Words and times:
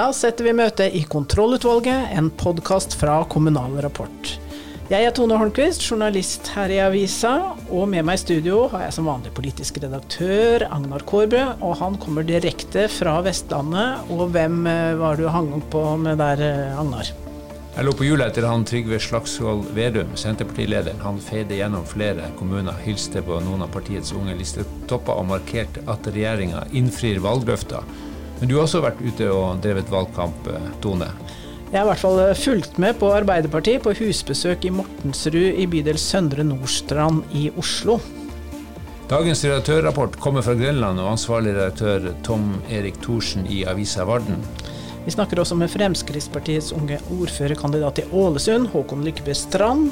Da 0.00 0.06
setter 0.16 0.46
vi 0.46 0.52
møtet 0.56 0.94
i 0.96 1.02
Kontrollutvalget, 1.04 2.14
en 2.16 2.30
podkast 2.40 2.94
fra 2.96 3.18
Kommunal 3.28 3.74
Rapport. 3.84 4.30
Jeg 4.88 5.04
er 5.04 5.12
Tone 5.12 5.36
Holmquist, 5.36 5.82
journalist 5.84 6.48
her 6.54 6.72
i 6.72 6.78
avisa, 6.80 7.34
og 7.68 7.84
med 7.92 8.06
meg 8.08 8.16
i 8.16 8.22
studio 8.22 8.62
har 8.72 8.86
jeg 8.86 8.94
som 8.96 9.10
vanlig 9.10 9.34
politisk 9.36 9.82
redaktør 9.82 10.64
Agnar 10.70 11.04
Kårbø, 11.04 11.42
og 11.60 11.76
han 11.82 12.00
kommer 12.00 12.24
direkte 12.24 12.86
fra 12.88 13.18
Vestlandet. 13.26 14.08
Og 14.08 14.32
hvem 14.32 14.62
eh, 14.72 14.96
var 14.96 15.20
du 15.20 15.26
hang 15.28 15.52
på 15.68 15.84
med 16.00 16.16
der, 16.22 16.46
eh, 16.48 16.80
Agnar? 16.80 17.12
Jeg 17.74 17.84
lå 17.84 17.92
på 17.92 18.08
hjulet 18.08 18.32
etter 18.32 18.48
han 18.48 18.64
Trygve 18.64 18.96
Slagsvold 19.04 19.68
Vedum, 19.76 20.16
Senterpartilederen. 20.16 21.04
Han 21.04 21.20
feide 21.20 21.60
gjennom 21.60 21.84
flere 21.84 22.32
kommuner, 22.40 22.80
hilste 22.86 23.20
på 23.26 23.36
noen 23.44 23.68
av 23.68 23.76
partiets 23.76 24.16
unge 24.16 24.32
listetopper 24.40 25.20
og 25.20 25.28
markerte 25.36 25.84
at 25.92 26.08
regjeringa 26.08 26.70
innfrir 26.72 27.20
valgløfter. 27.20 27.84
Men 28.40 28.48
du 28.48 28.56
har 28.56 28.64
også 28.64 28.80
vært 28.84 29.02
ute 29.04 29.28
og 29.32 29.60
drevet 29.64 29.90
valgkamp, 29.92 30.48
eh, 30.48 30.70
Tone? 30.80 31.10
Jeg 31.70 31.78
har 31.78 31.84
i 31.84 31.90
hvert 31.92 32.02
fall 32.02 32.22
eh, 32.24 32.38
fulgt 32.38 32.80
med 32.82 32.96
på 32.98 33.12
Arbeiderpartiet 33.14 33.84
på 33.84 33.92
husbesøk 33.94 34.64
i 34.66 34.72
Mortensrud 34.74 35.60
i 35.60 35.68
bydel 35.70 36.00
Søndre 36.00 36.46
Nordstrand 36.46 37.22
i 37.36 37.50
Oslo. 37.60 38.00
Dagens 39.10 39.44
redaktørrapport 39.44 40.16
kommer 40.22 40.44
fra 40.46 40.54
Grønland, 40.54 41.02
og 41.02 41.12
ansvarlig 41.12 41.52
redaktør 41.56 42.12
Tom 42.26 42.56
Erik 42.70 43.00
Thorsen 43.02 43.46
i 43.50 43.64
avisa 43.68 44.06
Varden. 44.06 44.38
Vi 45.04 45.14
snakker 45.14 45.40
også 45.42 45.56
med 45.58 45.72
Fremskrittspartiets 45.72 46.72
unge 46.76 47.00
ordførerkandidat 47.16 48.02
i 48.02 48.08
Ålesund, 48.14 48.70
Håkon 48.72 49.02
Lykkebø 49.04 49.34
Strand. 49.34 49.90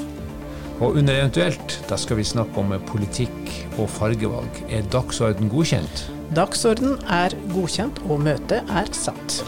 Og 0.79 1.01
under 1.01 1.19
eventuelt, 1.19 1.81
da 1.91 1.99
skal 1.99 2.21
vi 2.21 2.29
snakke 2.29 2.63
om 2.63 2.77
politikk 2.87 3.55
og 3.79 3.91
fargevalg. 3.91 4.63
Er 4.71 4.87
dagsorden 4.93 5.51
godkjent? 5.51 6.09
Dagsorden 6.37 6.99
er 7.09 7.33
godkjent, 7.55 7.99
og 8.11 8.21
møtet 8.21 8.69
er 8.81 8.91
satt. 8.97 9.39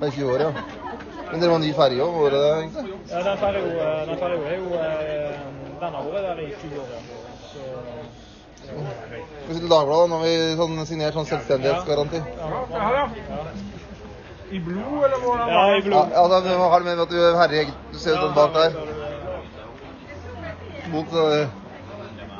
Det 0.00 0.08
er 0.08 0.16
20 0.16 0.32
år, 0.34 0.40
ja. 0.42 0.50
Men 1.30 1.40
dere 1.42 1.50
var 1.54 1.60
ny 1.62 1.70
ferge 1.74 2.02
òg, 2.04 2.16
var 2.24 2.34
det 2.34 2.40
det? 2.42 2.50
egentlig? 2.58 2.96
Ja, 3.10 3.20
den 3.28 3.38
ferga 3.40 3.58
er 4.50 4.58
jo 4.58 4.66
eh, 4.78 5.38
Den 5.80 5.94
har 5.94 6.10
vært 6.10 6.26
der 6.28 6.42
i 6.44 6.50
20 6.60 6.82
år. 6.82 6.88
ja. 6.90 7.00
Så, 7.54 7.60
Skal 8.64 9.54
vi 9.54 9.60
til 9.60 9.70
Dagbladet, 9.70 10.10
nå 10.10 10.18
har 10.18 10.26
vi 10.26 10.34
sånn, 10.60 10.76
signert 10.88 11.14
sånn 11.16 11.28
selvstendighetsgaranti. 11.30 12.20
I 14.54 14.60
blod, 14.62 15.00
eller 15.06 15.18
hvordan? 15.24 15.48
ja, 15.48 15.64
i 15.72 15.78
Ja, 15.78 15.84
blod. 15.88 16.14
altså, 16.22 16.40
vi 16.44 16.54
har 16.62 16.78
det 16.78 16.86
med 16.90 17.02
at 17.06 17.10
du 17.10 17.18
er 17.22 17.38
herre 17.40 17.64
Du 17.92 17.98
ser 17.98 18.14
ut 18.14 18.22
som 18.22 18.34
bak 18.34 18.50
der. 18.54 18.70
Mot 20.92 21.14
uh, 21.16 21.46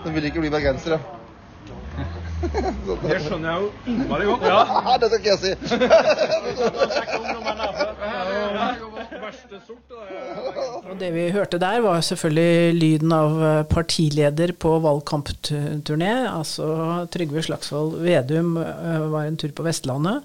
Den 0.05 0.15
vil 0.15 0.25
ikke 0.29 0.41
bli 0.45 0.51
bergensere. 0.53 0.99
Det 2.45 3.19
skjønner 3.25 3.49
jeg 3.49 3.59
jo 3.63 3.69
innmari 3.89 4.27
godt. 4.29 4.43
Ja, 4.45 4.97
det 5.01 5.09
skal 5.09 5.19
ikke 5.21 5.33
jeg 5.33 5.41
si. 5.41 5.53
Det. 9.51 9.61
Og 10.91 10.99
det 11.01 11.09
vi 11.15 11.25
hørte 11.35 11.59
der, 11.59 11.81
var 11.85 12.03
selvfølgelig 12.05 12.75
lyden 12.77 13.13
av 13.15 13.39
eh, 13.43 13.63
partileder 13.71 14.53
på 14.61 14.77
valgkampturné. 14.85 16.13
Altså 16.31 16.67
Trygve 17.13 17.43
Slagsvold 17.47 17.97
Vedum 18.05 18.57
eh, 18.61 19.07
var 19.13 19.29
en 19.29 19.39
tur 19.41 19.55
på 19.57 19.67
Vestlandet. 19.67 20.23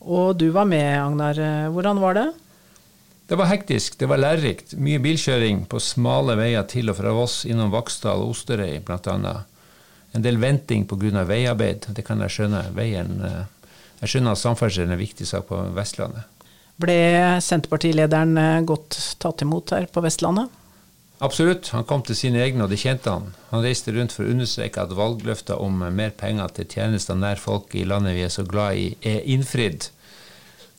Og 0.00 0.36
du 0.40 0.48
var 0.54 0.68
med, 0.68 0.86
Agnar. 0.98 1.38
Eh, 1.38 1.70
Hvordan 1.74 2.02
var 2.02 2.18
det? 2.18 2.26
Det 3.28 3.36
var 3.36 3.50
hektisk, 3.50 3.98
det 4.00 4.06
var 4.08 4.16
lærerikt. 4.22 4.70
Mye 4.80 5.00
bilkjøring 5.04 5.66
på 5.68 5.76
smale 5.84 6.32
veier 6.38 6.64
til 6.64 6.88
og 6.88 6.96
fra 6.96 7.10
Voss, 7.12 7.42
innom 7.44 7.74
Vaksdal 7.74 8.22
og 8.24 8.32
Osterøy 8.32 8.78
bl.a. 8.86 9.32
En 10.16 10.24
del 10.24 10.40
venting 10.40 10.86
pga. 10.88 11.26
veiarbeid, 11.28 11.90
det 11.92 12.06
kan 12.06 12.24
jeg 12.24 12.32
skjønne. 12.32 12.62
Veien, 12.72 13.20
eh, 13.20 13.74
jeg 14.00 14.14
skjønner 14.14 14.32
at 14.32 14.40
samferdsel 14.40 14.86
er 14.86 14.94
en 14.96 15.02
viktig 15.02 15.26
sak 15.28 15.44
på 15.50 15.60
Vestlandet. 15.76 16.24
Ble 16.80 16.96
Senterpartilederen 17.44 18.32
eh, 18.40 18.62
godt 18.64 18.96
tatt 19.20 19.44
imot 19.44 19.76
her 19.76 19.90
på 19.92 20.00
Vestlandet? 20.00 20.48
Absolutt, 21.20 21.68
han 21.74 21.84
kom 21.84 22.00
til 22.06 22.16
sine 22.16 22.40
egne, 22.40 22.64
og 22.64 22.72
det 22.72 22.80
kjente 22.80 23.12
han. 23.12 23.34
Han 23.50 23.60
reiste 23.60 23.92
rundt 23.92 24.16
for 24.16 24.24
å 24.24 24.32
understreke 24.32 24.80
at 24.80 24.96
valgløfter 24.96 25.60
om 25.60 25.84
mer 25.84 26.16
penger 26.16 26.56
til 26.56 26.72
tjenester 26.78 27.18
nær 27.18 27.36
folk 27.36 27.76
i 27.76 27.84
landet 27.84 28.16
vi 28.16 28.24
er 28.24 28.32
så 28.32 28.48
glad 28.48 28.80
i, 28.80 28.88
er 29.04 29.20
innfridd. 29.28 29.90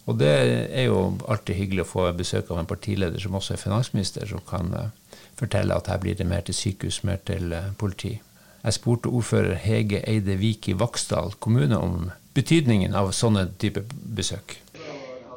Og 0.08 0.18
det 0.18 0.30
er 0.32 0.88
jo 0.88 1.02
alltid 1.28 1.56
hyggelig 1.56 1.84
å 1.84 1.90
få 1.90 2.08
besøk 2.18 2.50
av 2.52 2.62
en 2.62 2.70
partileder 2.70 3.22
som 3.22 3.36
også 3.38 3.56
er 3.56 3.62
finansminister, 3.62 4.26
som 4.30 4.42
kan 4.48 4.72
eh, 4.74 5.20
fortelle 5.40 5.76
at 5.76 5.92
her 5.92 6.00
blir 6.02 6.18
det 6.18 6.28
mer 6.28 6.46
til 6.48 6.58
sykehus, 6.58 7.04
mer 7.08 7.22
til 7.28 7.54
eh, 7.54 7.72
politi. 7.78 8.16
Jeg 8.64 8.76
spurte 8.76 9.12
ordfører 9.12 9.60
Hege 9.64 10.02
Eide 10.08 10.36
Vik 10.40 10.72
i 10.72 10.80
Vaksdal 10.80 11.38
kommune 11.40 11.78
om 11.80 12.10
betydningen 12.36 12.96
av 12.96 13.14
sånne 13.16 13.48
type 13.62 13.86
besøk. 14.16 14.58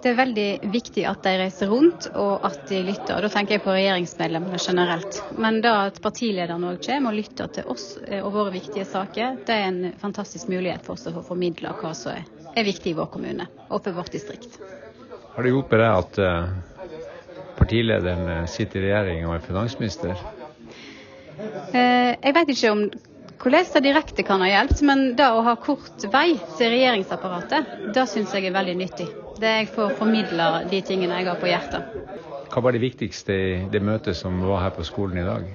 Det 0.03 0.11
er 0.11 0.19
veldig 0.19 0.73
viktig 0.73 1.05
at 1.07 1.23
de 1.23 1.33
reiser 1.39 1.69
rundt 1.71 2.09
og 2.19 2.43
at 2.49 2.65
de 2.67 2.81
lytter. 2.89 3.23
Da 3.23 3.29
tenker 3.31 3.55
jeg 3.55 3.63
på 3.63 3.71
regjeringsmedlemmene 3.71 4.59
generelt. 4.59 5.21
Men 5.39 5.61
da 5.63 5.77
at 5.85 6.01
partilederen 6.03 6.67
òg 6.67 6.81
kommer 6.83 7.15
og 7.15 7.21
lytter 7.21 7.53
til 7.55 7.71
oss 7.71 7.85
eh, 8.09 8.19
og 8.19 8.35
våre 8.35 8.57
viktige 8.57 8.89
saker, 8.89 9.39
det 9.47 9.55
er 9.55 9.69
en 9.69 9.93
fantastisk 10.03 10.51
mulighet 10.51 10.83
for 10.83 10.97
oss 10.97 11.07
å 11.07 11.15
få 11.15 11.23
formidla 11.31 11.77
hva 11.79 11.95
som 11.95 12.17
er, 12.17 12.27
er 12.57 12.67
viktig 12.67 12.93
i 12.93 12.99
vår 12.99 13.09
kommune 13.13 13.49
og 13.69 13.81
for 13.83 13.97
vårt 13.97 14.13
distrikt. 14.15 14.59
Har 15.33 15.43
det 15.47 15.53
hjulpet 15.55 15.81
deg 15.81 15.93
at 16.03 16.19
partilederen 17.59 18.29
eh, 18.29 18.45
sitter 18.51 18.83
i 18.83 18.91
regjering 18.91 19.27
og 19.29 19.37
er 19.37 19.47
finansminister? 19.47 20.13
Eh, 21.73 22.13
Jeg 22.23 22.35
vet 22.37 22.53
ikke 22.55 22.73
om 22.75 22.85
hvordan 23.43 23.71
det 23.75 23.83
direkte 23.89 24.23
kan 24.27 24.43
ha 24.45 24.51
hjulpet, 24.51 24.83
men 24.87 25.01
det 25.19 25.27
å 25.27 25.43
ha 25.43 25.57
kort 25.59 26.05
vei 26.13 26.37
til 26.59 26.71
regjeringsapparatet, 26.71 27.73
det 27.97 28.05
syns 28.11 28.35
jeg 28.37 28.47
er 28.47 28.55
veldig 28.55 28.77
nyttig. 28.79 29.09
Det 29.43 29.55
jeg 29.57 29.73
får 29.75 29.97
formidla 29.99 30.51
de 30.71 30.79
tingene 30.87 31.19
jeg 31.19 31.27
har 31.33 31.41
på 31.41 31.51
hjertet. 31.51 31.97
Hva 32.53 32.63
var 32.63 32.77
det 32.77 32.83
viktigste 32.85 33.33
i 33.35 33.53
det 33.73 33.81
møtet 33.83 34.15
som 34.19 34.37
var 34.45 34.63
her 34.67 34.75
på 34.77 34.85
skolen 34.87 35.19
i 35.23 35.27
dag? 35.27 35.49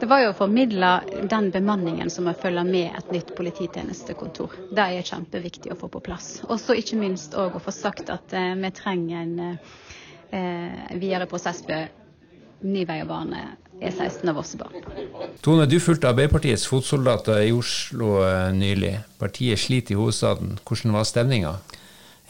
Det 0.00 0.08
var 0.08 0.22
jo 0.22 0.30
å 0.32 0.36
formidle 0.36 0.90
den 1.28 1.50
bemanningen 1.52 2.08
som 2.10 2.24
må 2.24 2.32
følge 2.40 2.62
med 2.64 2.94
et 2.96 3.10
nytt 3.12 3.34
polititjenestekontor. 3.36 4.54
Det 4.72 4.86
er 4.86 5.04
kjempeviktig 5.04 5.74
å 5.74 5.76
få 5.76 5.90
på 5.92 6.00
plass. 6.06 6.38
Og 6.48 6.56
så 6.62 6.76
ikke 6.80 6.96
minst 6.96 7.36
òg 7.36 7.58
å 7.58 7.60
få 7.60 7.74
sagt 7.74 8.08
at 8.12 8.32
eh, 8.32 8.54
vi 8.56 8.70
trenger 8.72 9.20
en 9.20 9.34
eh, 9.44 10.94
videre 10.96 11.28
prosess 11.28 11.60
for 11.66 11.90
ny 12.64 12.86
vei 12.88 13.00
og 13.04 13.10
bane 13.12 13.42
E16 13.80 14.28
av 14.28 14.40
Vossebanen. 14.40 14.88
Tone, 15.44 15.68
du 15.68 15.76
fulgte 15.80 16.08
Arbeiderpartiets 16.08 16.66
fotsoldater 16.68 17.44
i 17.44 17.52
Oslo 17.56 18.22
eh, 18.24 18.48
nylig. 18.56 18.96
Partiet 19.20 19.60
sliter 19.60 19.96
i 19.96 20.00
hovedstaden. 20.00 20.56
Hvordan 20.64 20.96
var 20.96 21.08
stemninga? 21.08 21.54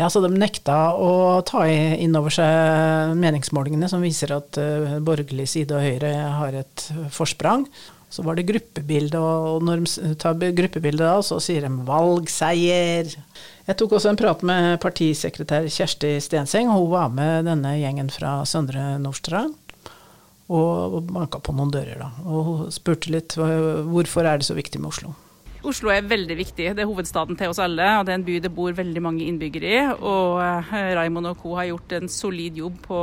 Ja, 0.01 0.09
så 0.09 0.23
De 0.25 0.31
nekta 0.33 0.95
å 0.97 1.43
ta 1.45 1.67
inn 1.69 2.17
over 2.17 2.33
seg 2.33 3.13
meningsmålingene 3.21 3.89
som 3.91 4.01
viser 4.01 4.33
at 4.33 4.57
eh, 4.57 4.97
borgerlig 5.05 5.45
side 5.53 5.77
og 5.77 5.85
Høyre 5.85 6.13
har 6.39 6.57
et 6.63 6.85
forsprang. 7.13 7.67
Så 8.11 8.25
var 8.27 8.39
det 8.39 8.47
gruppebilde, 8.49 9.21
og 9.21 9.61
når 9.63 9.85
de 9.85 10.15
tar 10.19 10.41
gruppebilde 10.57 11.05
da, 11.05 11.21
så 11.23 11.37
sier 11.39 11.63
de 11.63 11.71
'valgseier'. 11.87 13.13
Jeg 13.69 13.79
tok 13.79 13.93
også 13.99 14.11
en 14.11 14.19
prat 14.19 14.41
med 14.43 14.81
partisekretær 14.83 15.69
Kjersti 15.69 16.17
Stenseng. 16.25 16.73
Hun 16.73 16.89
var 16.91 17.13
med 17.13 17.47
denne 17.47 17.77
gjengen 17.79 18.11
fra 18.11 18.41
Søndre 18.49 18.97
Nordstrand. 18.99 19.55
Og 20.51 21.05
banka 21.13 21.39
på 21.39 21.55
noen 21.55 21.71
dører, 21.71 22.01
da. 22.01 22.11
Og 22.25 22.41
hun 22.49 22.73
spurte 22.75 23.13
litt 23.15 23.37
hvorfor 23.37 24.27
er 24.27 24.41
det 24.41 24.49
så 24.49 24.57
viktig 24.59 24.81
med 24.81 24.91
Oslo. 24.91 25.15
Oslo 25.61 25.91
er 25.93 26.07
veldig 26.09 26.37
viktig. 26.39 26.71
Det 26.73 26.81
er 26.81 26.89
hovedstaden 26.89 27.37
til 27.37 27.53
oss 27.53 27.61
alle. 27.61 27.85
og 27.99 28.07
Det 28.07 28.15
er 28.15 28.21
en 28.21 28.25
by 28.25 28.39
det 28.41 28.53
bor 28.57 28.73
veldig 28.73 29.03
mange 29.05 29.27
innbyggere 29.29 29.73
i. 29.75 29.81
Og 29.93 30.41
eh, 30.41 30.71
Raymond 30.97 31.33
og 31.35 31.43
co. 31.43 31.55
har 31.59 31.69
gjort 31.69 31.93
en 31.99 32.09
solid 32.09 32.57
jobb 32.57 32.79
på 32.87 33.01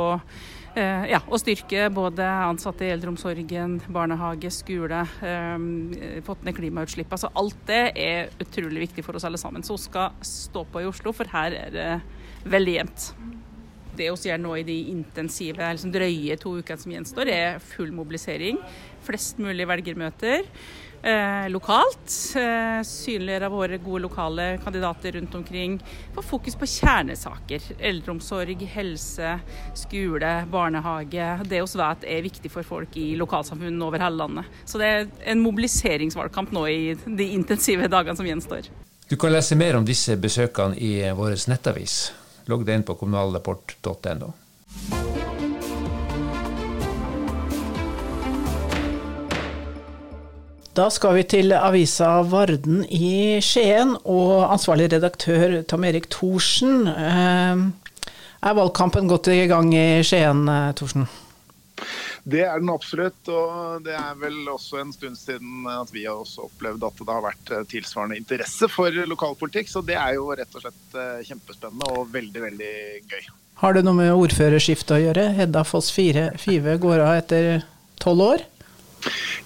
eh, 0.74 1.06
ja, 1.12 1.20
å 1.22 1.38
styrke 1.38 1.86
både 1.94 2.26
ansatte 2.26 2.88
i 2.88 2.90
eldreomsorgen, 2.96 3.78
barnehage, 3.94 4.50
skole. 4.50 5.04
eh, 5.22 6.18
fått 6.26 6.42
ned 6.42 6.58
klimautslipp. 6.58 7.14
Altså 7.14 7.30
alt 7.38 7.62
det 7.70 7.82
er 7.94 8.34
utrolig 8.42 8.88
viktig 8.88 9.06
for 9.06 9.14
oss 9.14 9.28
alle 9.28 9.38
sammen. 9.38 9.62
Så 9.62 9.78
hun 9.78 9.84
skal 9.86 10.18
stå 10.26 10.66
på 10.66 10.82
i 10.82 10.90
Oslo, 10.90 11.14
for 11.14 11.30
her 11.30 11.54
er 11.54 11.74
det 11.76 11.90
veldig 12.50 12.74
jevnt. 12.74 13.12
Det 13.98 14.10
vi 14.10 14.30
gjør 14.30 14.42
nå 14.42 14.52
i 14.58 14.66
de 14.66 14.76
intensive, 14.92 15.70
liksom 15.74 15.94
drøye 15.94 16.36
to 16.38 16.52
ukene 16.58 16.82
som 16.82 16.92
gjenstår, 16.94 17.30
er 17.34 17.62
full 17.62 17.90
mobilisering. 17.94 18.58
Flest 19.06 19.38
mulig 19.42 19.66
velgermøter 19.66 20.46
eh, 21.02 21.46
lokalt. 21.52 22.08
Eh, 22.38 22.80
synliggjøre 22.86 23.50
våre 23.52 23.78
gode 23.82 24.02
lokale 24.06 24.46
kandidater 24.64 25.12
rundt 25.18 25.34
omkring. 25.34 25.78
Få 26.14 26.22
fokus 26.22 26.56
på 26.58 26.66
kjernesaker. 26.66 27.70
Eldreomsorg, 27.78 28.64
helse, 28.74 29.36
skole, 29.74 30.32
barnehage. 30.50 31.30
Det 31.44 31.62
vi 31.62 31.82
vet 31.82 32.08
er 32.16 32.26
viktig 32.26 32.52
for 32.52 32.66
folk 32.66 32.96
i 32.96 33.12
lokalsamfunn 33.20 33.82
over 33.82 34.02
hele 34.02 34.22
landet. 34.24 34.58
Så 34.64 34.80
det 34.80 34.90
er 34.90 35.08
en 35.32 35.44
mobiliseringsvalgkamp 35.44 36.52
nå 36.56 36.66
i 36.68 36.82
de 37.04 37.30
intensive 37.36 37.88
dagene 37.88 38.16
som 38.18 38.26
gjenstår. 38.26 38.70
Du 39.08 39.16
kan 39.16 39.32
lese 39.32 39.56
mer 39.56 39.78
om 39.78 39.86
disse 39.88 40.18
besøkene 40.20 40.76
i 40.76 41.00
vår 41.16 41.38
nettavis. 41.48 42.00
Logg 42.48 42.66
deg 42.66 42.80
inn 42.80 42.86
på 42.88 42.96
kommunalrapport.no. 43.00 44.34
Da 50.78 50.84
skal 50.94 51.16
vi 51.16 51.24
til 51.26 51.50
avisa 51.56 52.20
Varden 52.30 52.84
i 52.94 53.40
Skien, 53.42 53.96
og 54.06 54.44
ansvarlig 54.46 54.86
redaktør 54.92 55.56
Tom 55.66 55.82
Erik 55.88 56.04
Thorsen. 56.12 56.84
Eh, 56.86 57.62
er 58.46 58.54
valgkampen 58.54 59.08
godt 59.10 59.26
i 59.34 59.48
gang 59.50 59.72
i 59.74 60.04
Skien, 60.06 60.44
eh, 60.46 60.68
Thorsen? 60.78 61.08
Det 62.22 62.44
er 62.44 62.60
den 62.62 62.70
absolutt, 62.70 63.18
og 63.26 63.82
det 63.82 63.96
er 63.98 64.20
vel 64.20 64.36
også 64.52 64.78
en 64.78 64.92
stund 64.94 65.18
siden 65.18 65.66
at 65.66 65.90
vi 65.90 66.04
har 66.04 66.20
også 66.20 66.46
opplevd 66.46 66.86
at 66.86 67.02
det 67.02 67.16
har 67.16 67.24
vært 67.26 67.50
eh, 67.56 67.64
tilsvarende 67.72 68.20
interesse 68.20 68.68
for 68.70 68.94
lokalpolitikk. 69.10 69.72
Så 69.72 69.82
det 69.82 69.96
er 69.98 70.14
jo 70.14 70.28
rett 70.30 70.54
og 70.54 70.62
slett 70.62 71.00
kjempespennende 71.26 71.90
og 71.96 72.12
veldig, 72.12 72.44
veldig 72.44 72.76
gøy. 73.08 73.26
Har 73.64 73.74
det 73.74 73.82
noe 73.82 73.98
med 73.98 74.14
ordførerskiftet 74.14 74.94
å 74.94 75.02
gjøre? 75.08 75.26
Hedda 75.40 75.64
Foss 75.66 75.90
Five 75.90 76.78
går 76.78 77.02
av 77.02 77.16
etter 77.24 77.66
tolv 77.98 78.28
år? 78.28 78.46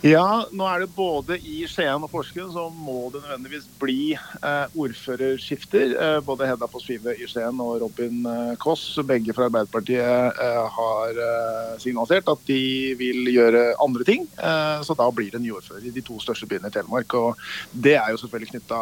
Ja, 0.06 0.44
nå 0.50 0.66
er 0.66 0.82
det 0.82 0.90
både 0.96 1.38
i 1.38 1.62
Skien 1.70 2.02
og 2.02 2.10
Porsgrunn 2.10 2.52
så 2.54 2.66
må 2.74 3.10
det 3.12 3.22
nødvendigvis 3.22 3.66
bli 3.80 4.12
eh, 4.14 4.76
ordførerskifter. 4.84 5.94
Eh, 5.94 6.18
både 6.26 6.48
Hedda 6.50 6.68
på 6.70 6.82
Svive 6.82 7.14
i 7.16 7.28
Skien 7.30 7.60
og 7.62 7.80
Robin 7.84 8.26
eh, 8.26 8.54
Koss, 8.62 8.84
begge 9.06 9.34
fra 9.36 9.48
Arbeiderpartiet, 9.50 10.40
eh, 10.46 10.78
har 10.78 11.22
eh, 11.26 11.74
signalisert 11.82 12.30
at 12.32 12.46
de 12.48 12.62
vil 12.98 13.32
gjøre 13.32 13.64
andre 13.82 14.08
ting. 14.08 14.28
Eh, 14.38 14.78
så 14.86 14.98
da 14.98 15.10
blir 15.14 15.32
det 15.34 15.42
nye 15.44 15.58
ordfører 15.58 15.90
i 15.90 15.94
de 15.94 16.04
to 16.06 16.18
største 16.22 16.50
byene 16.50 16.72
i 16.72 16.74
Telemark. 16.74 17.18
Og 17.18 17.44
det 17.72 17.98
er 18.00 18.14
jo 18.14 18.22
selvfølgelig 18.22 18.56
knytta 18.56 18.80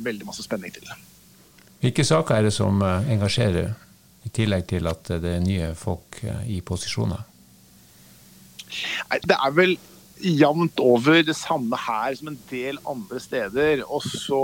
veldig 0.00 0.28
masse 0.32 0.44
spenning 0.46 0.74
til. 0.76 0.90
Hvilke 1.80 2.04
saker 2.04 2.36
er 2.36 2.50
det 2.50 2.56
som 2.56 2.82
engasjerer? 2.84 3.70
i 4.26 4.30
tillegg 4.34 4.66
til 4.68 4.88
at 4.90 5.12
det 5.22 5.36
er 5.36 5.44
nye 5.44 5.72
folk 5.78 6.20
i 6.48 6.60
posisjoner? 6.64 7.22
Nei, 9.10 9.18
Det 9.24 9.36
er 9.36 9.54
vel 9.56 9.78
jevnt 10.20 10.80
over 10.82 11.22
det 11.24 11.36
samme 11.38 11.78
her 11.78 12.14
som 12.18 12.30
en 12.32 12.38
del 12.50 12.80
andre 12.88 13.20
steder. 13.22 13.84
Og 13.88 14.04
så 14.04 14.42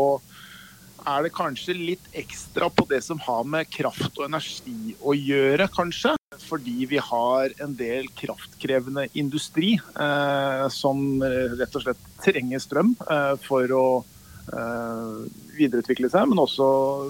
er 1.06 1.22
det 1.22 1.34
kanskje 1.36 1.76
litt 1.76 2.06
ekstra 2.16 2.68
på 2.72 2.86
det 2.90 3.02
som 3.06 3.20
har 3.22 3.44
med 3.46 3.70
kraft 3.70 4.18
og 4.18 4.26
energi 4.26 4.96
å 5.00 5.14
gjøre, 5.14 5.68
kanskje. 5.74 6.16
Fordi 6.46 6.88
vi 6.90 6.98
har 7.00 7.54
en 7.64 7.76
del 7.78 8.08
kraftkrevende 8.18 9.06
industri 9.16 9.76
eh, 9.78 10.66
som 10.74 11.22
rett 11.22 11.78
og 11.78 11.84
slett 11.84 12.02
trenger 12.24 12.60
strøm 12.60 12.92
eh, 13.06 13.34
for 13.46 13.72
å 13.72 13.86
eh, 14.50 15.14
videreutvikle 15.56 16.10
seg, 16.12 16.26
men 16.28 16.42
også 16.42 16.66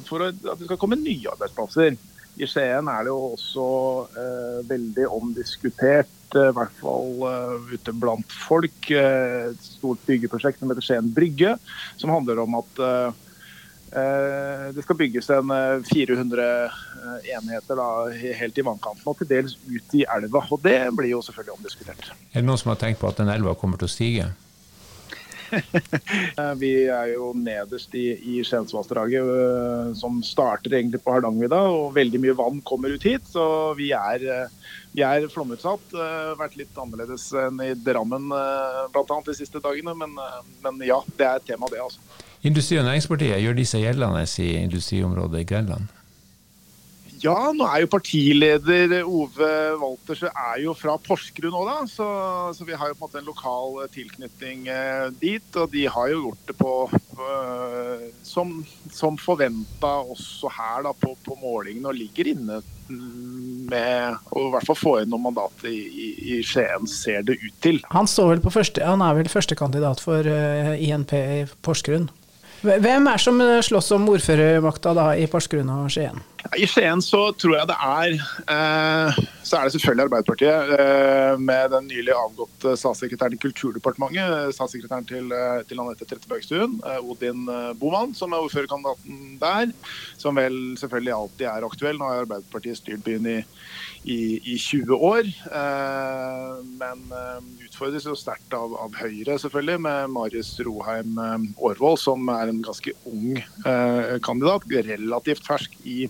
for 0.07 0.29
at 0.29 0.39
det 0.45 0.69
skal 0.69 0.79
komme 0.81 1.01
nye 1.01 1.33
arbeidsplasser. 1.33 1.97
I 2.37 2.47
Skien 2.49 2.89
er 2.93 3.05
det 3.07 3.13
jo 3.13 3.33
også 3.33 3.67
eh, 4.13 4.57
veldig 4.69 5.07
omdiskutert, 5.09 6.13
eh, 6.37 6.51
i 6.51 6.57
hvert 6.57 6.75
fall 6.83 7.23
uh, 7.25 7.71
ute 7.73 7.95
blant 7.97 8.35
folk, 8.45 8.91
eh, 8.93 9.53
et 9.55 9.63
stort 9.65 10.03
byggeprosjekt 10.05 10.61
som 10.61 10.73
heter 10.73 10.85
Skien 10.85 11.09
brygge, 11.17 11.55
som 11.97 12.13
handler 12.13 12.45
om 12.45 12.59
at 12.61 12.85
det 13.97 14.83
skal 14.83 14.97
bygges 14.99 15.29
en 15.31 15.53
400 15.87 16.47
enheter 17.39 17.79
da, 17.79 17.87
helt 18.41 18.59
i 18.59 18.65
vannkanten 18.67 19.07
og 19.07 19.15
til 19.21 19.29
dels 19.31 19.55
ut 19.63 19.95
i 19.97 20.03
elva. 20.11 20.43
Og 20.53 20.61
det 20.61 20.75
blir 20.99 21.13
jo 21.15 21.21
selvfølgelig 21.25 21.55
omdiskutert. 21.55 22.11
Er 22.35 22.43
det 22.43 22.45
noen 22.45 22.61
som 22.61 22.75
har 22.75 22.81
tenkt 22.83 23.01
på 23.01 23.09
at 23.09 23.23
den 23.23 23.31
elva 23.33 23.55
kommer 23.57 23.81
til 23.81 23.89
å 23.89 23.95
stige? 23.95 24.27
vi 26.63 26.71
er 26.93 27.13
jo 27.15 27.31
nederst 27.37 27.95
i, 27.99 28.07
i 28.17 28.43
Skjensvassdraget, 28.47 29.31
eh, 29.33 29.91
som 29.99 30.19
starter 30.25 30.77
egentlig 30.79 31.03
på 31.05 31.15
Hardangervidda. 31.15 31.61
Og 31.73 31.95
veldig 31.97 32.21
mye 32.23 32.37
vann 32.39 32.63
kommer 32.67 32.95
ut 32.95 33.07
hit, 33.07 33.27
så 33.31 33.47
vi 33.79 33.91
er, 33.97 34.27
eh, 34.27 34.77
vi 34.97 35.05
er 35.07 35.29
flomutsatt. 35.33 35.95
Eh, 35.95 36.33
vært 36.41 36.59
litt 36.61 36.81
annerledes 36.81 37.29
enn 37.47 37.61
i 37.65 37.73
Drammen 37.87 38.31
bl.a. 38.31 39.21
de 39.27 39.37
siste 39.37 39.63
dagene, 39.63 39.97
men, 39.99 40.17
men, 40.65 40.81
ja, 40.87 41.01
det 41.17 41.29
er 41.29 41.41
et 41.41 41.51
tema, 41.53 41.71
det. 41.73 41.83
altså. 41.83 42.03
Industri- 42.47 42.79
og 42.79 42.87
Næringspartiet, 42.87 43.41
gjør 43.43 43.57
de 43.59 43.67
seg 43.67 43.87
gjeldende 43.87 44.27
i 44.45 44.51
industriområdet 44.61 45.43
i 45.43 45.49
Grenland? 45.49 45.96
Ja, 47.27 47.51
nå 47.55 47.67
er 47.67 47.83
jo 47.83 47.89
partileder 47.91 48.93
Ove 49.03 49.49
Walters 49.81 50.23
er 50.29 50.61
jo 50.63 50.75
fra 50.79 50.95
Porsgrunn 51.03 51.55
òg, 51.57 51.67
da. 51.67 51.77
Så, 51.91 52.07
så, 52.55 52.67
vi 52.69 52.77
har 52.79 52.93
jo 52.93 52.99
på 52.99 53.07
en 53.07 53.09
måte 53.09 53.21
en 53.23 53.27
lokal 53.27 53.81
eh, 53.83 53.91
tilknytning 53.95 54.69
eh, 54.71 55.07
dit. 55.19 55.49
Og 55.59 55.73
de 55.73 55.87
har 55.91 56.13
jo 56.13 56.21
gjort 56.27 56.45
det 56.47 56.57
på 56.61 56.75
uh, 56.93 58.05
som, 58.27 58.53
som 58.95 59.19
forventa 59.19 59.93
også 60.05 60.53
her 60.55 60.87
da, 60.87 60.93
på, 60.95 61.17
på 61.27 61.39
målingene, 61.41 61.91
og 61.91 61.99
ligger 61.99 62.31
inne 62.31 62.61
med 62.87 64.29
å 64.31 64.45
i 64.45 64.53
hvert 64.53 64.69
fall 64.69 64.79
få 64.79 64.93
inn 65.01 65.11
noen 65.11 65.25
mandater 65.25 65.73
i, 65.73 65.81
i, 65.91 66.11
i, 66.37 66.39
Skien, 66.47 66.87
ser 66.87 67.27
det 67.27 67.41
ut 67.43 67.57
til. 67.65 67.81
Han, 67.91 68.07
står 68.07 68.37
vel 68.37 68.45
på 68.45 68.55
første, 68.55 68.85
han 68.87 69.03
er 69.03 69.19
vel 69.19 69.33
førstekandidat 69.33 70.05
for 70.05 70.31
uh, 70.31 70.77
INP 70.79 71.17
i 71.19 71.43
Porsgrunn? 71.67 72.07
Hvem 72.63 73.11
er 73.11 73.21
som 73.21 73.43
slåss 73.63 73.93
om 73.99 74.07
ordførermakta 74.15 74.95
da 74.97 75.11
i 75.19 75.27
Porsgrunn 75.31 75.69
og 75.75 75.91
Skien? 75.93 76.23
I 76.55 76.67
Skien 76.69 77.01
så 77.03 77.21
tror 77.39 77.57
jeg 77.57 77.69
det 77.71 77.77
er 77.83 78.15
eh, 78.53 79.19
Så 79.47 79.59
er 79.59 79.67
det 79.67 79.75
selvfølgelig 79.75 80.07
Arbeiderpartiet 80.07 80.73
eh, 80.77 81.35
med 81.41 81.73
den 81.73 81.89
nylig 81.91 82.13
avgåtte 82.15 82.75
statssekretæren 82.79 83.37
i 83.37 83.41
Kulturdepartementet, 83.41 84.55
statssekretæren 84.55 85.07
til, 85.09 85.31
eh, 85.35 85.63
til 85.69 85.81
Anette 85.83 86.07
Trettebergstuen, 86.07 86.79
eh, 86.87 86.99
Odin 87.03 87.47
eh, 87.51 87.73
Boman, 87.79 88.15
som 88.15 88.35
er 88.35 88.45
ordførerkandidaten 88.45 89.39
der. 89.41 89.73
Som 90.19 90.39
vel 90.39 90.59
selvfølgelig 90.81 91.15
alltid 91.15 91.47
er 91.51 91.67
aktuell. 91.67 91.99
Nå 91.99 92.11
har 92.11 92.25
Arbeiderpartiet 92.25 92.81
styrt 92.81 93.05
byen 93.07 93.29
i, 93.31 93.37
i, 94.05 94.19
i 94.55 94.59
20 94.59 94.99
år. 94.99 95.31
Eh, 95.31 96.53
men 96.83 97.07
utfordres 97.67 98.07
jo 98.09 98.17
sterkt 98.19 98.55
av, 98.57 98.75
av, 98.83 98.99
Høyre, 98.99 99.39
selvfølgelig, 99.43 99.79
med 99.87 100.13
Marius 100.15 100.53
Roheim 100.67 101.19
Aarvold, 101.23 102.01
som 102.03 102.29
er 102.35 102.51
en 102.51 102.63
ganske 102.67 102.95
ung 103.09 103.41
kandidat. 104.27 104.67
Relativt 104.91 105.47
fersk 105.47 105.79
i 105.87 106.07